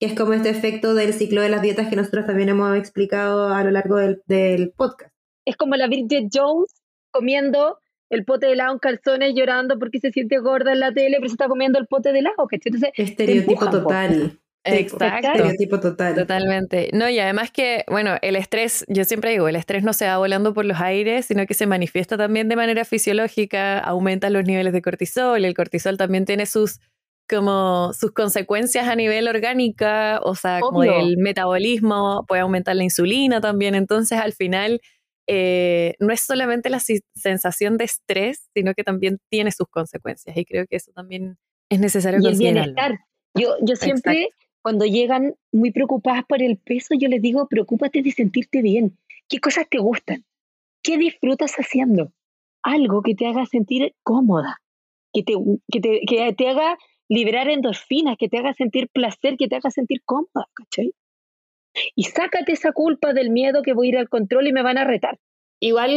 [0.00, 3.48] Que es como este efecto del ciclo de las dietas que nosotros también hemos explicado
[3.52, 5.12] a lo largo del, podcast.
[5.44, 6.72] Es como la Bridget Jones
[7.10, 11.16] comiendo el pote de helado en calzones llorando porque se siente gorda en la tele,
[11.18, 12.48] pero se está comiendo el pote de helado.
[12.50, 14.40] Entonces, Estereotipo total.
[14.64, 15.50] Exacto.
[15.58, 16.14] tipo total.
[16.14, 16.90] Totalmente.
[16.92, 20.16] No, y además que, bueno, el estrés, yo siempre digo, el estrés no se va
[20.18, 24.72] volando por los aires, sino que se manifiesta también de manera fisiológica, aumenta los niveles
[24.72, 26.80] de cortisol, el cortisol también tiene sus
[27.28, 33.40] como sus consecuencias a nivel orgánica, o sea, como el metabolismo, puede aumentar la insulina
[33.40, 34.80] también, entonces al final
[35.26, 36.80] eh, no es solamente la
[37.14, 41.38] sensación de estrés, sino que también tiene sus consecuencias y creo que eso también
[41.70, 42.98] es necesario y el bienestar,
[43.34, 44.28] Yo, yo siempre,
[44.64, 48.96] cuando llegan muy preocupadas por el peso, yo les digo, preocúpate de sentirte bien.
[49.28, 50.24] ¿Qué cosas te gustan?
[50.82, 52.12] ¿Qué disfrutas haciendo?
[52.62, 54.62] Algo que te haga sentir cómoda,
[55.12, 55.34] que te,
[55.70, 56.78] que te, haga
[57.10, 60.94] liberar endorfinas, que te haga sentir placer, que te haga sentir cómoda, ¿cachai?
[61.94, 64.78] Y sácate esa culpa del miedo que voy a ir al control y me van
[64.78, 65.18] a retar.
[65.60, 65.90] Igual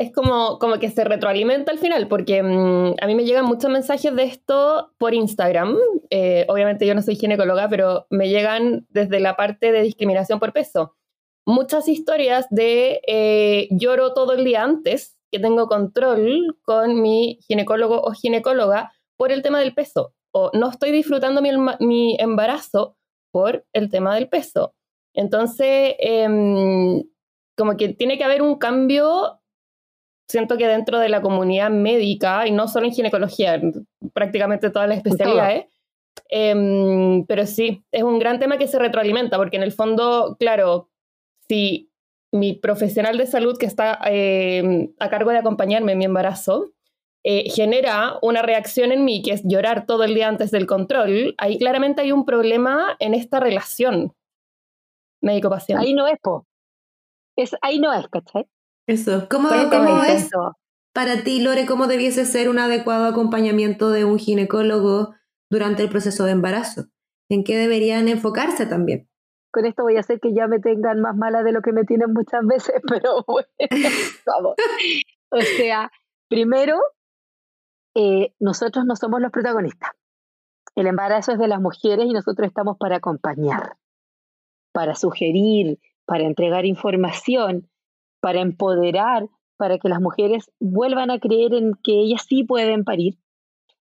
[0.00, 3.70] es como, como que se retroalimenta al final, porque mm, a mí me llegan muchos
[3.70, 5.76] mensajes de esto por Instagram.
[6.08, 10.54] Eh, obviamente yo no soy ginecóloga, pero me llegan desde la parte de discriminación por
[10.54, 10.96] peso.
[11.44, 18.00] Muchas historias de eh, lloro todo el día antes que tengo control con mi ginecólogo
[18.00, 22.96] o ginecóloga por el tema del peso, o no estoy disfrutando mi, mi embarazo
[23.32, 24.72] por el tema del peso.
[25.12, 27.02] Entonces, em,
[27.54, 29.39] como que tiene que haber un cambio,
[30.30, 33.60] siento que dentro de la comunidad médica, y no solo en ginecología,
[34.12, 35.66] prácticamente todas las especialidades,
[36.28, 40.88] em, pero sí, es un gran tema que se retroalimenta, porque en el fondo, claro,
[41.48, 41.90] si
[42.32, 46.70] mi profesional de salud que está em, a cargo de acompañarme en mi embarazo,
[47.24, 51.34] eh, genera una reacción en mí, que es llorar todo el día antes del control,
[51.38, 54.14] ahí claramente hay un problema en esta relación
[55.20, 55.84] médico-paciente.
[55.84, 56.46] Ahí no es, po.
[57.36, 58.46] Es, ahí no es, ¿cachai?
[58.90, 59.28] Eso.
[59.30, 60.28] ¿Cómo, cómo es
[60.92, 65.14] para ti, Lore, cómo debiese ser un adecuado acompañamiento de un ginecólogo
[65.48, 66.86] durante el proceso de embarazo?
[67.28, 69.08] ¿En qué deberían enfocarse también?
[69.52, 71.84] Con esto voy a hacer que ya me tengan más mala de lo que me
[71.84, 73.48] tienen muchas veces, pero bueno,
[74.26, 74.56] vamos.
[75.30, 75.92] O sea,
[76.28, 76.80] primero,
[77.94, 79.92] eh, nosotros no somos los protagonistas.
[80.74, 83.76] El embarazo es de las mujeres y nosotros estamos para acompañar,
[84.72, 87.70] para sugerir, para entregar información,
[88.20, 93.18] para empoderar, para que las mujeres vuelvan a creer en que ellas sí pueden parir,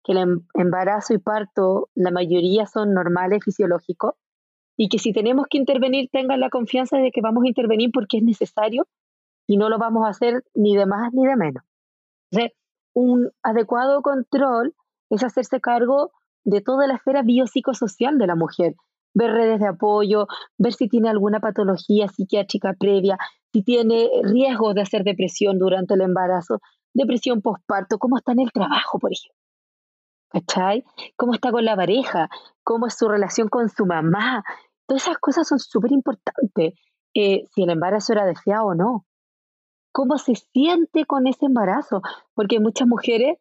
[0.04, 4.14] que el em-, embarazo y parto, la mayoría son normales, fisiológicos,
[4.76, 8.18] y que si tenemos que intervenir tengan la confianza de que vamos a intervenir porque
[8.18, 8.88] es necesario
[9.46, 11.62] y no lo vamos a hacer ni de más ni de menos.
[12.94, 14.74] Un adecuado control
[15.08, 16.12] es hacerse cargo
[16.44, 18.74] de toda la esfera biopsicosocial de la mujer,
[19.14, 20.26] ver redes de apoyo,
[20.58, 23.18] ver si tiene alguna patología psiquiátrica previa,
[23.52, 26.60] si tiene riesgo de hacer depresión durante el embarazo,
[26.94, 29.38] depresión postparto, cómo está en el trabajo, por ejemplo.
[30.30, 30.84] ¿Cachai?
[31.16, 32.30] ¿Cómo está con la pareja?
[32.64, 34.42] ¿Cómo es su relación con su mamá?
[34.86, 36.74] Todas esas cosas son súper importantes.
[37.14, 39.04] Eh, si el embarazo era deseado o no
[39.92, 42.00] cómo se siente con ese embarazo,
[42.34, 43.38] porque hay muchas mujeres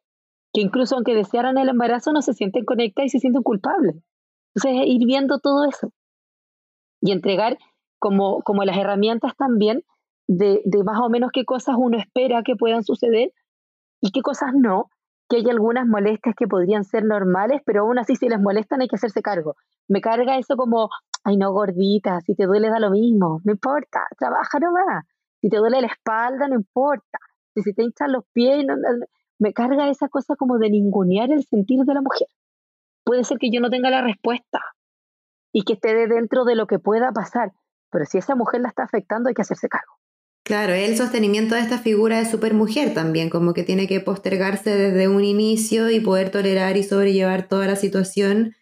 [0.53, 3.95] que incluso aunque desearan el embarazo no se sienten conectadas y se sienten culpables.
[4.55, 5.91] Entonces, ir viendo todo eso
[7.01, 7.57] y entregar
[7.99, 9.83] como, como las herramientas también
[10.27, 13.31] de, de más o menos qué cosas uno espera que puedan suceder
[14.01, 14.89] y qué cosas no,
[15.29, 18.87] que hay algunas molestias que podrían ser normales, pero aún así si les molestan hay
[18.87, 19.55] que hacerse cargo.
[19.87, 20.89] Me carga eso como,
[21.23, 25.05] ay no, gordita, si te duele da lo mismo, no importa, trabaja nomás.
[25.39, 27.19] Si te duele la espalda, no importa.
[27.53, 28.65] Si se te hinchan los pies,
[29.39, 32.27] me carga esa cosa como de ningunear el sentir de la mujer.
[33.11, 34.61] Puede ser que yo no tenga la respuesta
[35.51, 37.51] y que esté dentro de lo que pueda pasar,
[37.91, 39.97] pero si esa mujer la está afectando hay que hacerse cargo.
[40.45, 45.09] Claro, el sostenimiento de esta figura de supermujer también, como que tiene que postergarse desde
[45.09, 48.55] un inicio y poder tolerar y sobrellevar toda la situación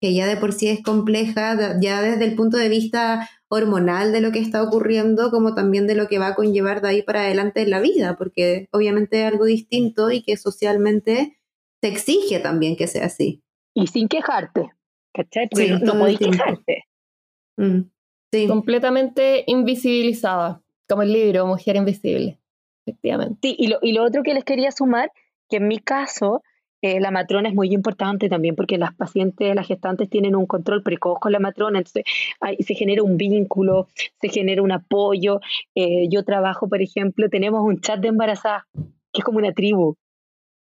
[0.00, 4.20] que ya de por sí es compleja, ya desde el punto de vista hormonal de
[4.20, 7.22] lo que está ocurriendo, como también de lo que va a conllevar de ahí para
[7.22, 11.40] adelante en la vida, porque obviamente es algo distinto y que socialmente
[11.82, 13.42] se exige también que sea así.
[13.76, 14.70] Y sin quejarte,
[15.12, 15.48] ¿cachai?
[15.50, 16.84] Porque no, no quejarte.
[17.58, 17.80] Mm,
[18.32, 18.46] sí.
[18.48, 22.38] Completamente invisibilizada, como el libro Mujer Invisible,
[22.86, 23.38] efectivamente.
[23.42, 25.12] Sí, y lo, y lo otro que les quería sumar,
[25.50, 26.42] que en mi caso,
[26.80, 30.82] eh, la matrona es muy importante también porque las pacientes, las gestantes tienen un control
[30.82, 32.04] precoz con la matrona, entonces
[32.60, 33.88] se genera un vínculo,
[34.20, 35.40] se genera un apoyo.
[35.74, 39.96] Eh, yo trabajo, por ejemplo, tenemos un chat de embarazadas, que es como una tribu.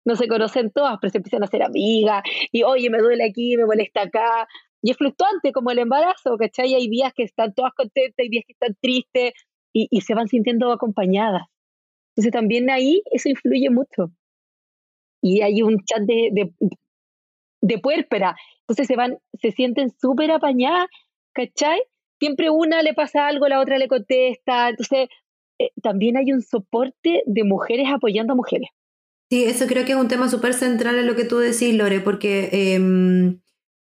[0.05, 3.57] No se conocen todas, pero se empiezan a hacer amigas y, oye, me duele aquí,
[3.57, 4.49] me molesta acá.
[4.83, 6.75] Y es fluctuante como el embarazo, ¿cachai?
[6.75, 9.33] Hay días que están todas contentas, hay días que están tristes
[9.73, 11.43] y, y se van sintiendo acompañadas.
[12.17, 14.13] Entonces también ahí eso influye mucho
[15.23, 16.53] y hay un chat de,
[17.61, 18.37] de, puérpera.
[18.63, 20.87] Entonces se van, se sienten súper apañadas,
[21.33, 21.83] ¿cachai?
[22.19, 24.71] Siempre una le pasa algo, la otra le contesta.
[24.71, 25.09] Entonces
[25.59, 28.69] eh, también hay un soporte de mujeres apoyando a mujeres.
[29.31, 32.01] Sí, eso creo que es un tema súper central en lo que tú decís, Lore,
[32.01, 33.41] porque em,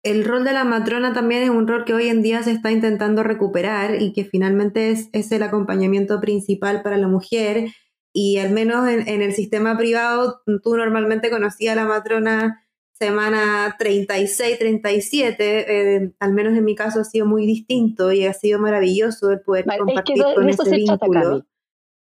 [0.01, 2.71] el rol de la matrona también es un rol que hoy en día se está
[2.71, 7.67] intentando recuperar y que finalmente es, es el acompañamiento principal para la mujer
[8.13, 14.57] y al menos en, el sistema privado tú normalmente conocías a la matrona semana 36,
[14.57, 19.31] 37, eh, al menos en mi caso ha sido muy distinto y ha sido maravilloso
[19.31, 21.45] el poder compartir con ese vínculo.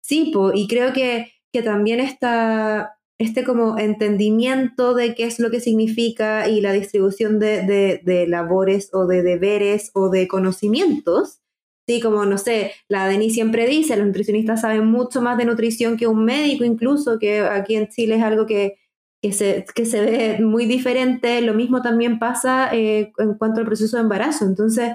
[0.02, 5.60] Sí, y creo que, que también está este como entendimiento de qué es lo que
[5.60, 11.40] significa y la distribución de, de, labores o de deberes o de conocimientos.
[11.88, 15.98] Sí, como no sé, la Denis siempre dice, los nutricionistas saben mucho más de nutrición
[15.98, 18.78] que un médico incluso, que aquí en Chile es algo que,
[19.22, 21.42] que se, que se ve muy diferente.
[21.42, 24.46] Lo mismo también pasa eh, en cuanto al proceso de embarazo.
[24.46, 24.94] Entonces,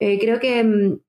[0.00, 1.00] eh, creo que, mm,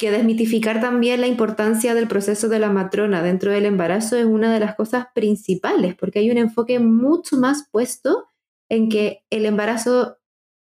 [0.00, 4.50] que desmitificar también la importancia del proceso de la matrona dentro del embarazo es una
[4.52, 8.26] de las cosas principales, porque hay un enfoque mucho más puesto
[8.70, 10.16] en que el embarazo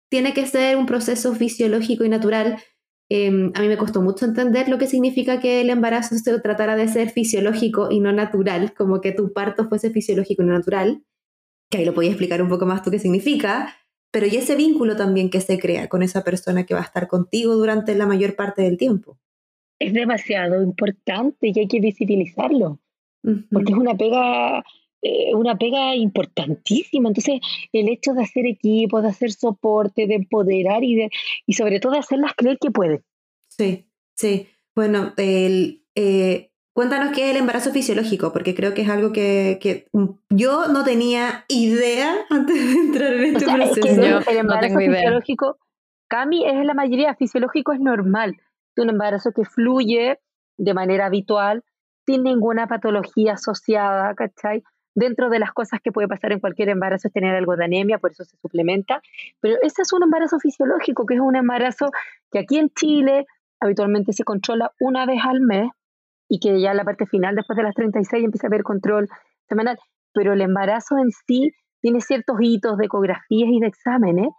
[0.09, 2.57] tiene que ser un proceso fisiológico y natural.
[3.09, 6.75] Em, a mí me costó mucho entender lo que significa que el embarazo se tratara
[6.75, 11.03] de ser fisiológico y no natural, como que tu parto fuese fisiológico y no natural
[11.69, 13.75] que ahí lo podía explicar un poco más tú qué significa,
[14.11, 17.07] pero y ese vínculo también que se crea con esa persona que va a estar
[17.07, 19.19] contigo durante la mayor parte del tiempo.
[19.79, 22.79] Es demasiado importante y hay que visibilizarlo,
[23.51, 24.63] porque es una pega,
[25.01, 27.09] eh, una pega importantísima.
[27.09, 27.39] Entonces,
[27.73, 31.09] el hecho de hacer equipo, de hacer soporte, de empoderar y, de,
[31.45, 33.03] y sobre todo de hacerlas creer que pueden.
[33.49, 34.47] Sí, sí.
[34.75, 39.87] Bueno, el, eh, Cuéntanos qué es el embarazo fisiológico, porque creo que es algo que,
[40.29, 44.29] yo no tenía idea antes de entrar en este proceso.
[44.29, 45.57] el embarazo fisiológico,
[46.07, 48.37] Cami, es la mayoría, fisiológico es normal.
[48.77, 50.19] Un embarazo que fluye
[50.57, 51.63] de manera habitual,
[52.05, 54.63] sin ninguna patología asociada, ¿cachai?
[54.95, 57.99] Dentro de las cosas que puede pasar en cualquier embarazo es tener algo de anemia,
[57.99, 59.01] por eso se suplementa.
[59.41, 61.91] Pero ese es un embarazo fisiológico, que es un embarazo
[62.31, 63.25] que aquí en Chile
[63.59, 65.69] habitualmente se controla una vez al mes,
[66.29, 69.07] y que ya la parte final, después de las 36, empieza a haber control
[69.47, 69.77] semanal.
[70.13, 71.51] Pero el embarazo en sí
[71.81, 74.29] tiene ciertos hitos de ecografías y de exámenes,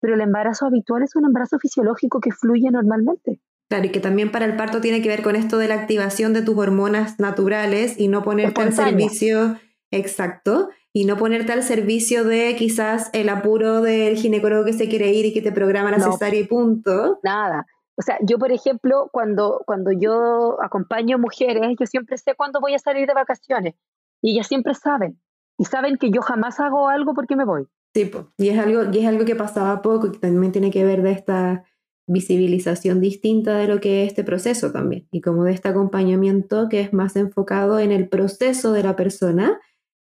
[0.00, 3.40] pero el embarazo habitual es un embarazo fisiológico que fluye normalmente.
[3.68, 6.32] Claro, y que también para el parto tiene que ver con esto de la activación
[6.32, 9.58] de tus hormonas naturales y no ponerte al servicio
[9.90, 15.12] exacto y no ponerte al servicio de quizás el apuro del ginecólogo que se quiere
[15.12, 17.20] ir y que te programa la cesárea y punto.
[17.22, 17.66] Nada.
[17.96, 22.74] O sea, yo, por ejemplo, cuando, cuando yo acompaño mujeres, yo siempre sé cuándo voy
[22.74, 23.74] a salir de vacaciones.
[24.22, 25.20] Y ellas siempre saben.
[25.58, 27.66] Y saben que yo jamás hago algo porque me voy.
[27.94, 30.84] Sí, y es algo, y es algo que pasaba poco y que también tiene que
[30.84, 31.64] ver de esta
[32.08, 35.06] visibilización distinta de lo que es este proceso también.
[35.12, 39.60] Y como de este acompañamiento que es más enfocado en el proceso de la persona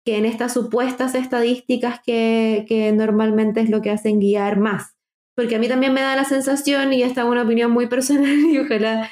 [0.04, 4.98] que en estas supuestas estadísticas que, que normalmente es lo que hacen guiar más
[5.38, 8.36] porque a mí también me da la sensación, y esta es una opinión muy personal,
[8.50, 9.08] y ojalá,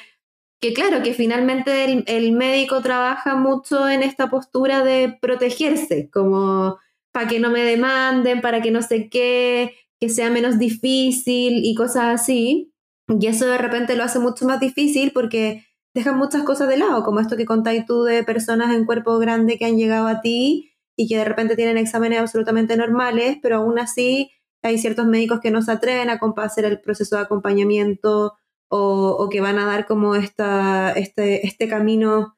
[0.61, 6.79] que claro, que finalmente el, médico trabaja mucho en esta postura de protegerse, como
[7.13, 11.73] para que no me demanden, para que no sé qué, que sea menos difícil y
[11.75, 12.73] cosas así.
[13.07, 17.03] Y eso de repente lo hace mucho más difícil porque dejan muchas cosas de lado,
[17.03, 20.73] como esto que contáis tú de personas en cuerpo grande que han llegado a ti
[20.95, 24.31] y que de repente tienen exámenes absolutamente normales, pero aún así
[24.61, 28.37] hay ciertos médicos que no se atreven a hacer el proceso de acompañamiento
[28.69, 32.35] o, que van a dar como esta, este, este camino,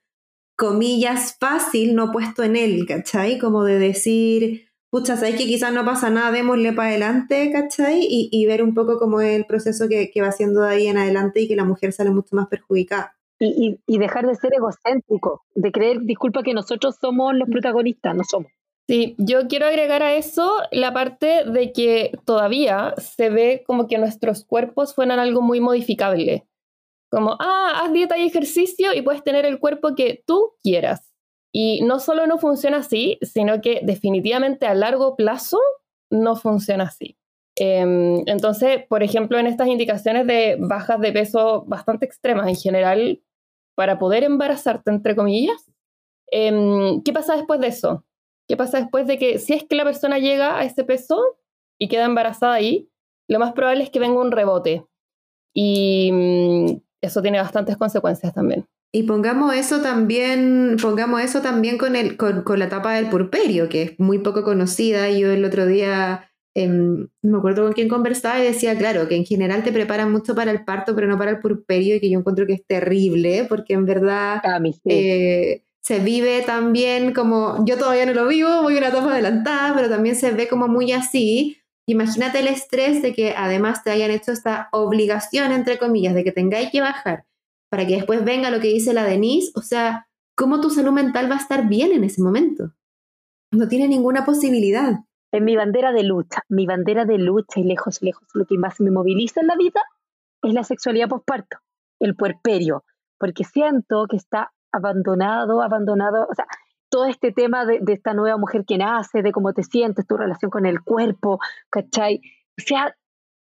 [0.55, 3.39] comillas, fácil, no puesto en él, ¿cachai?
[3.39, 8.07] Como de decir, pucha, sabéis que quizás no pasa nada, démosle para adelante, ¿cachai?
[8.09, 11.41] Y, ver un poco cómo es el proceso que, va haciendo de ahí en adelante
[11.41, 13.15] y que la mujer sale mucho más perjudicada.
[13.39, 18.23] Y, y, dejar de ser egocéntrico, de creer, disculpa, que nosotros somos los protagonistas, no
[18.23, 18.51] somos.
[18.89, 23.99] Sí, yo quiero agregar a eso la parte de que todavía se ve como que
[23.99, 26.47] nuestros cuerpos fueran algo muy modificable.
[27.11, 31.08] Como, ah, haz dieta y ejercicio y puedes tener el cuerpo que tú quieras.
[31.51, 35.59] Y no solo no funciona así, sino que definitivamente a largo plazo
[36.11, 37.17] no funciona así.
[37.55, 43.21] Em, entonces, por ejemplo, en estas indicaciones de bajas de peso bastante extremas en general,
[43.75, 45.71] para poder embarazarte, entre comillas,
[46.31, 48.05] em, ¿qué pasa después de eso?
[48.47, 51.21] ¿Qué pasa después de que si es que la persona llega a ese peso
[51.79, 52.89] y queda embarazada ahí,
[53.29, 54.85] lo más probable es que venga un rebote.
[55.53, 58.67] Y mm, eso tiene bastantes consecuencias también.
[58.91, 63.83] Y pongamos eso también, pongamos eso también con, el, con, la etapa del purperio, que
[63.83, 65.11] es muy poco conocida.
[65.11, 69.25] Yo el otro día, no me acuerdo con quién conversaba y decía, claro, que en
[69.25, 72.17] general te preparan mucho para el parto, pero no para el purperio, y que yo
[72.17, 74.41] encuentro que es terrible, porque en verdad
[75.81, 80.15] se vive también como, yo todavía no lo vivo, voy una etapa adelantada, pero también
[80.15, 81.57] se ve como muy así.
[81.87, 86.31] Imagínate el estrés de que además te hayan hecho esta obligación, entre comillas, de que
[86.31, 87.25] tengáis que bajar
[87.69, 89.51] para que después venga lo que dice la Denise.
[89.55, 92.73] O sea, ¿cómo tu salud mental va a estar bien en ese momento?
[93.51, 94.99] No tiene ninguna posibilidad.
[95.31, 98.79] es mi bandera de lucha, mi bandera de lucha y lejos, lejos, lo que más
[98.79, 99.81] me moviliza en la vida
[100.41, 101.57] es la sexualidad postparto,
[101.99, 102.83] el puerperio,
[103.17, 106.45] porque siento que está abandonado, abandonado, o sea,
[106.89, 110.49] todo este tema de, esta nueva mujer que nace, de cómo te sientes, tu relación
[110.49, 111.39] con el cuerpo,
[111.69, 112.21] ¿cachai?
[112.57, 112.95] O sea,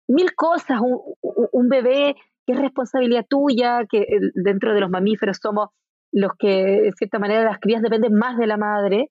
[0.09, 2.17] mil cosas, un, bebé
[2.47, 5.71] que es responsabilidad tuya, que dentro de los mamíferos somos
[6.13, 9.11] los que, de cierta manera, las crías dependen más de la madre,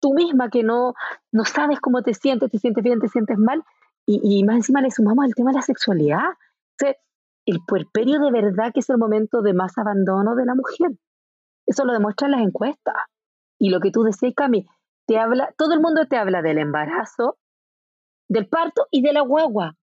[0.00, 0.94] tú misma que no,
[1.32, 3.64] no sabes cómo te sientes, te sientes bien, te sientes mal,
[4.10, 6.22] y, más encima le sumamos el tema de la sexualidad.
[7.44, 10.98] El puerperio de verdad que es el momento de más abandono de la mujer.
[11.64, 12.94] Eso lo demuestran las encuestas.
[13.58, 14.66] Y lo que tú decís, Cami,
[15.06, 17.38] te habla, todo el mundo te habla del embarazo,
[18.28, 19.76] del parto y de la guagua.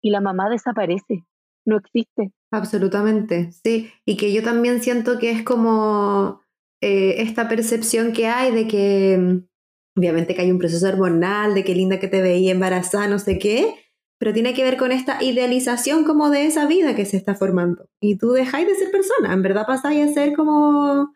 [0.00, 1.24] Y la mamá desaparece,
[1.70, 2.32] no existe.
[2.50, 3.90] Absolutamente, sí.
[4.04, 6.42] Y que yo también siento que es como
[6.82, 11.64] eh, esta percepción que hay de que, mm, obviamente que hay un proceso hormonal, de
[11.64, 13.74] qué linda que te veía embarazada, no sé qué,
[14.18, 17.88] pero tiene que ver con esta idealización como de esa vida que se está formando.
[18.00, 21.12] Y tú dejáis de ser persona, en verdad pasáis a ser como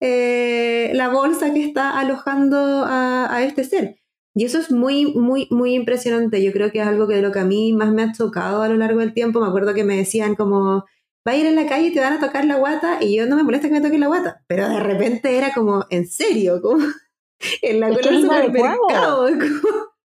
[0.00, 4.00] eh, la bolsa que está alojando a, este ser.
[4.34, 6.42] Y eso es muy, muy, muy impresionante.
[6.42, 8.62] Yo creo que es algo que de lo que a mí más me ha tocado
[8.62, 9.40] a lo largo del tiempo.
[9.40, 10.84] Me acuerdo que me decían como,
[11.26, 13.26] va a ir en la calle y te van a tocar la guata y yo
[13.26, 14.42] no me molesta que me toquen la guata.
[14.46, 16.84] Pero de repente era como, en serio, como
[17.62, 19.26] en la cola del supermercado.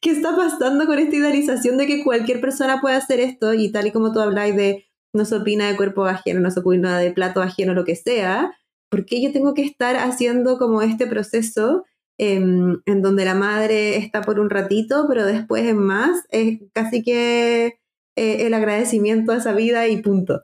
[0.00, 3.54] ¿Qué está pasando con esta idealización de que cualquier persona puede hacer esto?
[3.54, 6.60] Y tal y como tú habláis de no se opina de cuerpo ajeno, no se
[6.60, 8.52] opina de plato ajeno, lo que sea
[8.92, 11.86] ¿por qué yo tengo que estar haciendo como este proceso
[12.22, 16.24] em, en donde la madre está por un ratito, pero después en más?
[16.30, 17.78] Es casi que
[18.16, 20.42] eh, el agradecimiento a esa vida y punto.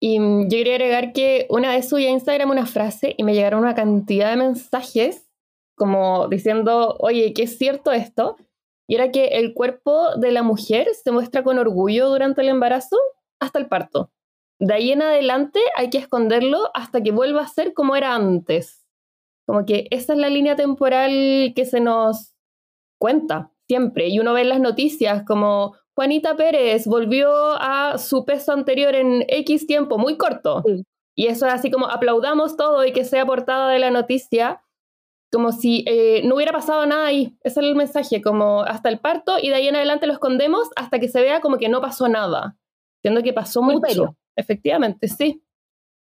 [0.00, 3.34] Y mm, yo quería agregar que una vez subí a Instagram una frase y me
[3.34, 5.28] llegaron una cantidad de mensajes
[5.76, 8.36] como diciendo, oye, ¿qué es cierto esto?
[8.88, 12.98] Y era que el cuerpo de la mujer se muestra con orgullo durante el embarazo
[13.40, 14.10] hasta el parto
[14.62, 18.81] de ahí en adelante hay que esconderlo hasta que vuelva a ser como era antes.
[19.46, 22.34] Como que esa es la línea temporal que se nos
[22.98, 24.08] cuenta siempre.
[24.08, 29.24] Y uno ve en las noticias como Juanita Pérez volvió a su peso anterior en
[29.28, 30.62] X tiempo, muy corto.
[31.14, 34.62] Y eso es así como aplaudamos todo y que sea portada de la noticia,
[35.30, 37.36] como si eh, no hubiera pasado nada ahí.
[37.42, 40.70] Ese es el mensaje, como hasta el parto y de ahí en adelante lo escondemos
[40.76, 42.56] hasta que se vea como que no pasó nada.
[43.02, 44.16] Siendo que pasó mucho.
[44.36, 45.42] Efectivamente, sí.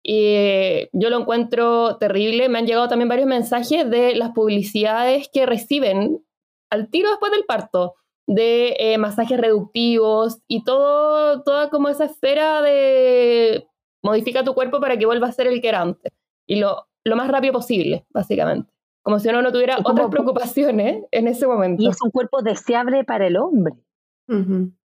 [0.08, 2.48] Y yo lo encuentro terrible.
[2.48, 6.24] Me han llegado también varios mensajes de las publicidades que reciben
[6.70, 7.96] al tiro después del parto,
[8.28, 13.66] de eh, masajes reductivos y todo, toda como esa esfera de
[14.00, 16.12] modifica tu cuerpo para que vuelva a ser el que era antes.
[16.46, 18.72] Y lo, lo más rápido posible, básicamente.
[19.02, 21.82] Como si uno no tuviera otras preocupaciones en ese momento.
[21.82, 23.74] Y es un cuerpo deseable para el hombre.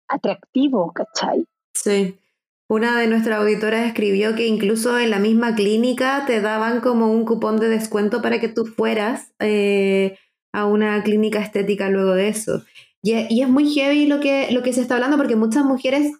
[0.09, 1.45] Atractivo, ¿cachai?
[1.75, 2.19] Sí.
[2.71, 7.25] Una de nuestras auditoras escribió que incluso en la misma clínica te daban como un
[7.25, 10.17] cupón de descuento para que tú fueras eh,
[10.53, 12.63] a una clínica estética luego de eso.
[13.03, 16.13] Y, es muy heavy lo que, se está hablando porque muchas mujeres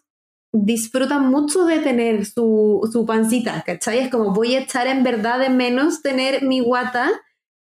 [0.53, 4.01] disfrutan mucho de tener su, su pancita, ¿cachai?
[4.01, 7.13] Es como voy a echar en verdad de menos tener mi guata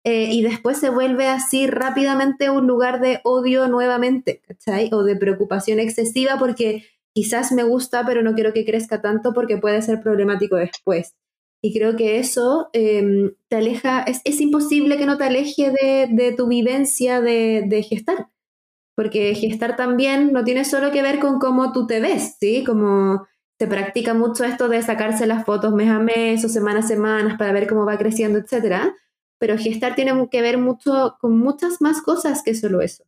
[0.04, 4.90] eh, y después se vuelve así rápidamente un lugar de odio nuevamente, ¿cachai?
[4.92, 6.84] O de preocupación excesiva porque
[7.16, 11.16] quizás me gusta, pero no quiero que crezca tanto porque puede ser problemático después.
[11.64, 16.48] Y creo que eso em, te aleja, es, imposible que no te aleje de, tu
[16.48, 18.28] vivencia de, gestar,
[18.96, 22.64] porque gestar también no tiene solo que ver con cómo tú te ves, ¿sí?
[22.66, 23.26] Como
[23.58, 27.38] se practica mucho esto de sacarse las fotos mes a mes o semana a semana
[27.38, 28.94] para ver cómo va creciendo, etc.
[29.40, 33.05] Pero gestar tiene que ver mucho con muchas más cosas que solo eso.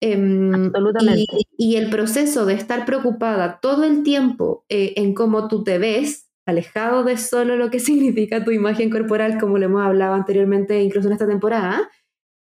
[0.00, 1.24] Em, Absolutamente.
[1.56, 6.28] Y, el proceso de estar preocupada todo el tiempo eh, en cómo tú te ves,
[6.46, 11.08] alejado de solo lo que significa tu imagen corporal, como lo hemos hablado anteriormente, incluso
[11.08, 11.90] en esta temporada,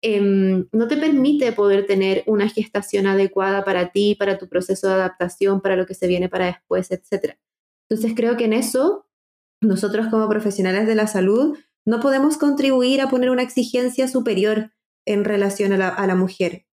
[0.02, 4.94] em, no te permite poder tener una gestación adecuada para ti, para tu proceso de
[4.94, 7.38] adaptación, para lo que se viene para después, etc.
[7.88, 9.06] Entonces creo que en eso,
[9.62, 14.72] nosotros como profesionales de la salud, no podemos contribuir a poner una exigencia superior
[15.06, 16.67] en relación a la, a la mujer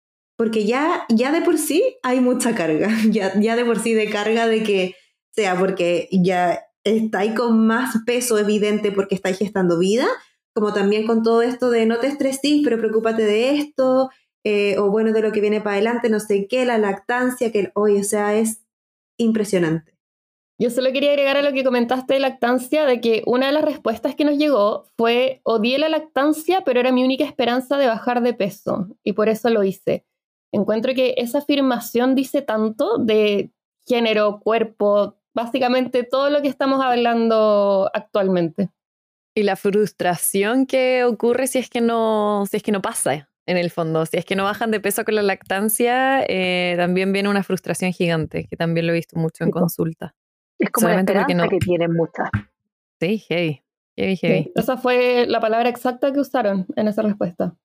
[0.41, 4.09] porque ya, ya de por sí hay mucha carga, ya, ya de por sí de
[4.09, 4.95] carga de que
[5.35, 10.07] sea porque ya estáis con más peso evidente porque estáis gestando vida,
[10.55, 14.09] como también con todo esto de no te estresís, pero preocúpate de esto,
[14.43, 17.71] eh, o bueno, de lo que viene para adelante, no sé qué, la lactancia, que
[17.75, 18.63] hoy, o sea, es
[19.19, 19.95] impresionante.
[20.59, 23.63] Yo solo quería agregar a lo que comentaste de lactancia, de que una de las
[23.63, 28.23] respuestas que nos llegó fue, odié la lactancia, pero era mi única esperanza de bajar
[28.23, 30.07] de peso, y por eso lo hice.
[30.51, 33.51] Encuentro que esa afirmación dice tanto de
[33.87, 38.69] género, cuerpo, básicamente todo lo que estamos hablando actualmente.
[39.33, 43.57] Y la frustración que ocurre si es que no, si es que no pasa, en
[43.57, 44.05] el fondo.
[44.05, 47.91] Si es que no bajan de peso con la lactancia, eh, también viene una frustración
[47.93, 50.15] gigante, que también lo he visto mucho en consulta.
[50.59, 52.29] Es como la esperanza que tienen muchas.
[52.99, 53.63] Sí, hey.
[53.97, 57.55] Heavy, Esa fue la palabra exacta que usaron en esa respuesta.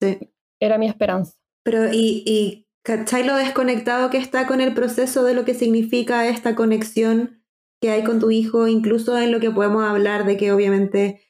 [0.00, 0.30] Sí.
[0.60, 1.36] Era mi esperanza.
[1.64, 6.26] Pero, ¿y, y ¿cachai lo desconectado que está con el proceso de lo que significa
[6.28, 7.42] esta conexión
[7.80, 8.68] que hay con tu hijo?
[8.68, 11.22] Incluso en lo que podemos hablar de que obviamente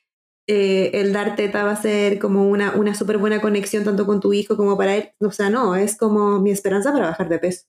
[0.48, 4.20] eh, el dar teta va a ser como una, una súper buena conexión tanto con
[4.20, 5.10] tu hijo como para él.
[5.20, 7.66] O sea, no, es como mi esperanza para bajar de peso.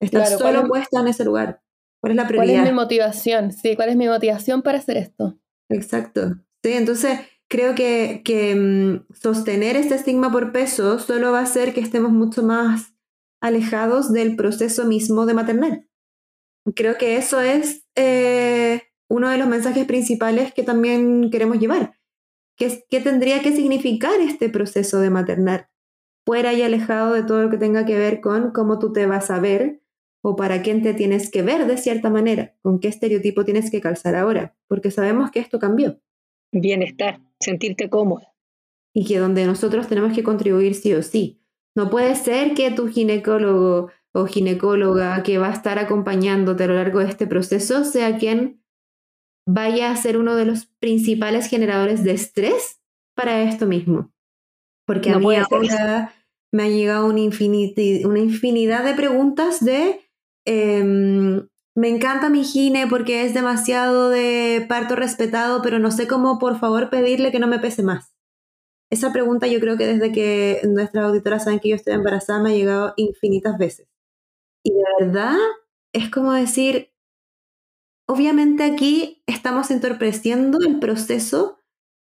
[0.00, 1.62] Está solo puesta en ese lugar.
[2.00, 2.54] ¿Cuál es la prioridad?
[2.54, 3.52] ¿Cuál es mi motivación?
[3.52, 5.38] Sí, ¿cuál es mi motivación para hacer esto?
[5.70, 6.36] Exacto.
[6.62, 7.20] Sí, entonces
[7.54, 12.10] creo que, que mm, sostener este estigma por peso solo va a hacer que estemos
[12.10, 12.96] mucho más
[13.40, 15.86] alejados del proceso mismo de maternar.
[16.74, 21.96] Creo que eso es eh, uno de los mensajes principales que también queremos llevar.
[22.56, 25.70] ¿Qué, ¿Qué tendría que significar este proceso de maternar?
[26.26, 29.30] Fuera y alejado de todo lo que tenga que ver con cómo tú te vas
[29.30, 29.80] a ver
[30.24, 33.80] o para quién te tienes que ver de cierta manera, con qué estereotipo tienes que
[33.80, 36.00] calzar ahora, porque sabemos que esto cambió.
[36.54, 38.32] Bienestar, sentirte cómoda.
[38.94, 41.40] Y que donde nosotros tenemos que contribuir sí o sí.
[41.76, 46.74] No puede ser que tu ginecólogo o ginecóloga que va a estar acompañándote a lo
[46.74, 48.62] largo de este proceso sea quien
[49.46, 52.80] vaya a ser uno de los principales generadores de estrés
[53.14, 54.12] para esto mismo.
[54.86, 56.14] Porque a mí ahora
[56.52, 60.04] me ha llegado una, una infinidad de preguntas de
[60.44, 66.38] Em, me encanta mi gine porque es demasiado de parto respetado, pero no sé cómo,
[66.38, 68.14] por favor, pedirle que no me pese más.
[68.90, 72.50] Esa pregunta yo creo que desde que nuestras auditoras saben que yo estoy embarazada me
[72.50, 73.88] ha llegado infinitas veces.
[74.62, 75.36] Y de verdad
[75.92, 76.92] es como decir,
[78.08, 81.58] obviamente aquí estamos entorpeciendo el proceso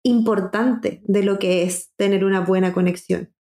[0.05, 3.33] importante de lo que es tener una buena conexión.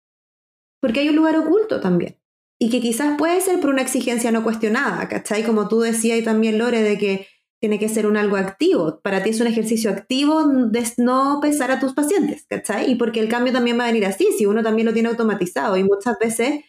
[0.80, 2.19] Porque hay un lugar oculto también
[2.60, 5.44] y que quizás puede ser por una exigencia no cuestionada, ¿cachai?
[5.44, 7.28] Como tú decías y también Lore, de que
[7.62, 9.00] tiene que ser un algo activo.
[9.02, 12.92] Para ti es un ejercicio activo de no pesar a tus pacientes, ¿cachai?
[12.92, 15.78] Y porque el cambio también va a venir así, si uno también lo tiene automatizado
[15.78, 16.62] y muchas veces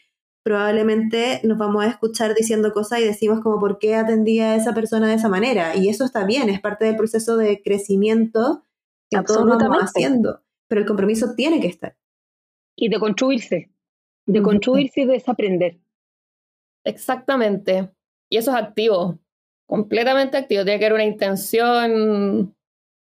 [0.42, 4.74] probablemente nos vamos a escuchar diciendo cosas y decimos como por qué atendía a esa
[4.74, 5.76] persona de esa manera.
[5.76, 8.64] Y eso está bien, es parte del proceso de crecimiento
[9.10, 11.96] que todos vamos haciendo, pero el compromiso tiene que estar.
[12.76, 13.70] Y de construirse,
[14.26, 15.78] de construirse y desaprender.
[16.84, 17.90] Exactamente.
[18.28, 19.18] Y eso es activo,
[19.66, 20.64] completamente activo.
[20.64, 22.54] Tiene que haber una intención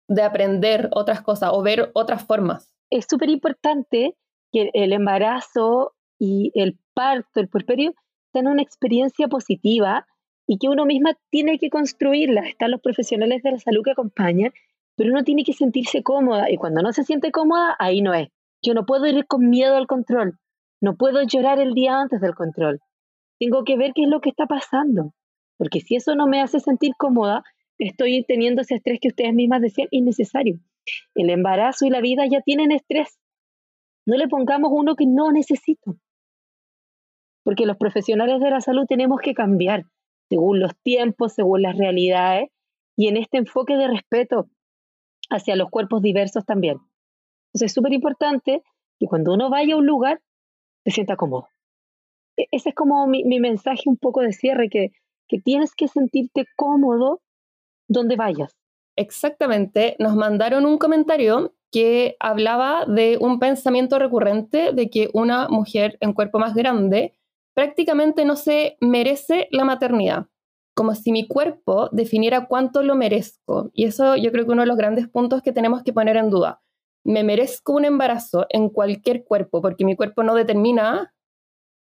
[0.09, 2.75] de aprender otras cosas o ver otras formas.
[2.91, 4.17] Es súper importante
[4.53, 7.95] que el embarazo y el parto, el puerperio,
[8.33, 10.07] sean una experiencia positiva
[10.47, 12.49] y que uno misma tiene que construirla.
[12.49, 14.53] Están los profesionales de la salud que acompañan,
[14.97, 18.29] pero uno tiene que sentirse cómoda y cuando no se siente cómoda, ahí no es.
[18.63, 20.39] Yo no puedo ir con miedo al control.
[20.81, 22.81] No puedo llorar el día antes del control.
[23.39, 25.13] Tengo que ver qué es lo que está pasando.
[25.57, 27.43] Porque si eso no me hace sentir cómoda,
[27.79, 30.61] estoy teniendo ese estrés que ustedes mismas decían innecesario.
[31.15, 33.19] El embarazo y la vida ya tienen estrés.
[34.07, 35.97] No le pongamos uno que no necesito.
[37.43, 39.85] Porque los profesionales de la salud tenemos que cambiar
[40.29, 42.51] según los tiempos, según las realidades
[42.97, 44.49] y en este enfoque de respeto
[45.31, 46.79] hacia los cuerpos diversos también.
[47.49, 48.63] Entonces es súper importante
[48.99, 50.21] que cuando uno vaya a un lugar
[50.89, 51.49] se sienta cómodo.
[52.37, 54.93] E, ese es como mi, mensaje un poco de cierre, que,
[55.29, 57.21] que tienes que sentirte cómodo
[57.89, 58.57] donde vayas.
[58.97, 65.99] Exactamente, nos mandaron un comentario que hablaba de un pensamiento recurrente de que una mujer
[66.01, 67.13] en cuerpo más grande
[67.55, 70.27] prácticamente no se merece la maternidad,
[70.75, 73.71] como si mi cuerpo definiera cuánto lo merezco.
[73.75, 76.31] Y eso yo creo que uno de los grandes puntos que tenemos que poner en
[76.31, 76.63] duda
[77.09, 81.15] me merezco un embarazo en cualquier cuerpo, porque mi cuerpo no determina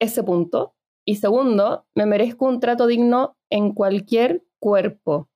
[0.01, 0.77] ese punto.
[1.05, 5.29] Y segundo, me merezco un trato digno en cualquier cuerpo.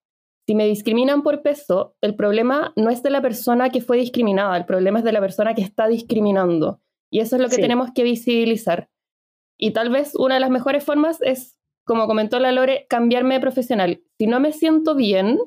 [0.47, 4.57] Si me discriminan por peso, el problema no es de la persona que fue discriminada,
[4.57, 6.81] el problema es de la persona que está discriminando.
[7.11, 8.89] Y eso es lo que tenemos que visibilizar.
[9.59, 13.41] Y tal vez una de las mejores formas es, como comentó la Lore, cambiarme de
[13.41, 14.01] profesional.
[14.17, 15.41] Si no me siento bien,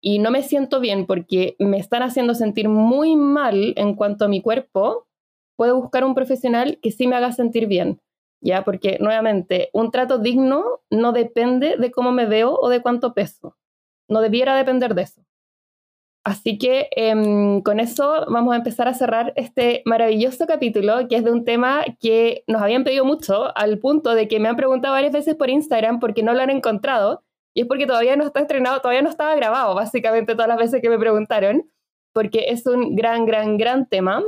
[0.00, 4.28] y no me siento bien porque me están haciendo sentir muy mal en cuanto a
[4.28, 5.06] mi cuerpo,
[5.56, 8.00] puedo buscar un profesional que sí me haga sentir bien,
[8.40, 8.64] ¿ya?
[8.64, 13.56] Porque nuevamente, un trato digno no depende de cómo me veo o de cuánto peso.
[14.08, 15.22] No debiera depender de eso.
[16.24, 21.24] Así que em, con eso vamos a empezar a cerrar este maravilloso capítulo, que es
[21.24, 24.94] de un tema que nos habían pedido mucho, al punto de que me han preguntado
[24.94, 27.22] varias veces por Instagram porque no lo han encontrado,
[27.54, 30.80] y es porque todavía no está estrenado, todavía no estaba grabado, básicamente todas las veces
[30.80, 31.68] que me preguntaron,
[32.12, 34.22] porque es un gran, gran, gran tema,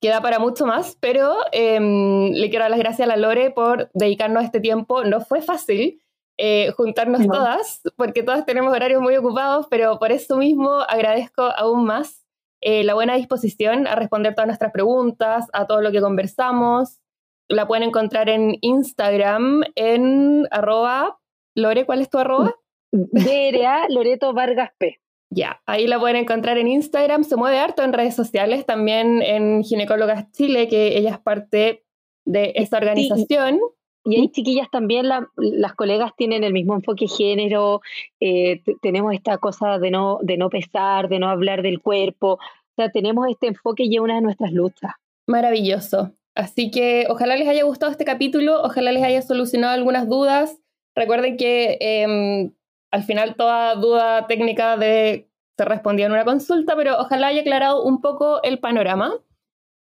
[0.00, 3.90] queda para mucho más, pero em, le quiero dar las gracias a la Lore por
[3.94, 5.04] dedicarnos este tiempo.
[5.04, 6.00] No fue fácil,
[6.38, 11.84] eh, juntarnos todas, porque todas tenemos horarios muy ocupados, pero por eso mismo agradezco aún
[11.84, 12.24] más
[12.60, 17.00] eh, la buena disposición a responder todas nuestras preguntas, a todo lo que conversamos.
[17.48, 21.18] La pueden encontrar en Instagram en arroba.
[21.58, 22.54] Lore, ¿cuál es tu arroba?
[22.92, 25.00] DRA Loreto Vargas P.
[25.30, 29.62] Ya, ahí la pueden encontrar en Instagram, se mueve harto en redes sociales, también en
[29.62, 31.84] Ginecólogas Chile, que ella es parte
[32.24, 33.60] de esta organización.
[34.04, 37.82] Y ahí, chiquillas, también las colegas tienen el mismo enfoque género,
[38.20, 42.38] eh, tenemos esta cosa de no, de no pesar, de no hablar del cuerpo, o
[42.74, 44.92] sea, tenemos este enfoque y es una de nuestras luchas.
[45.26, 46.12] Maravilloso.
[46.34, 50.56] Así que ojalá les haya gustado este capítulo, ojalá les haya solucionado algunas dudas.
[50.98, 52.52] Recuerden que em,
[52.90, 57.84] al final toda duda técnica de, se respondía en una consulta, pero ojalá haya aclarado
[57.84, 59.14] un poco el panorama.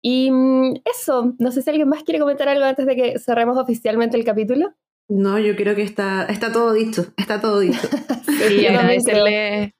[0.02, 3.56] Y mm, eso, no sé si alguien más quiere comentar algo antes de que cerremos
[3.56, 4.74] oficialmente el capítulo.
[5.08, 7.80] No, yo creo que está, está todo dicho, está todo dicho.
[8.48, 9.74] sí, agradecerle,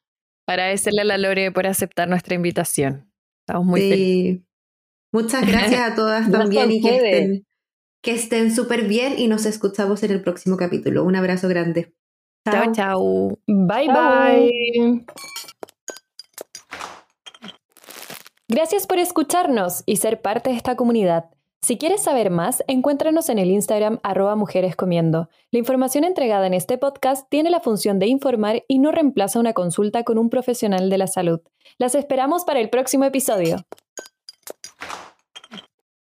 [0.46, 3.12] agradecerle a la Lore por aceptar nuestra invitación.
[3.46, 4.42] Estamos muy felices.
[5.12, 7.46] Muchas gracias a todas también y que estén,
[8.02, 11.04] que estén súper bien y nos escuchamos en el próximo capítulo.
[11.04, 11.94] Un abrazo grande.
[12.50, 13.38] Chao, chao.
[13.46, 15.04] Bye, bye.
[18.48, 21.26] Gracias por escucharnos y ser parte de esta comunidad.
[21.60, 25.28] Si quieres saber más, encuéntranos en el Instagram arroba mujerescomiendo.
[25.50, 29.52] La información entregada en este podcast tiene la función de informar y no reemplaza una
[29.52, 31.40] consulta con un profesional de la salud.
[31.76, 33.66] Las esperamos para el próximo episodio.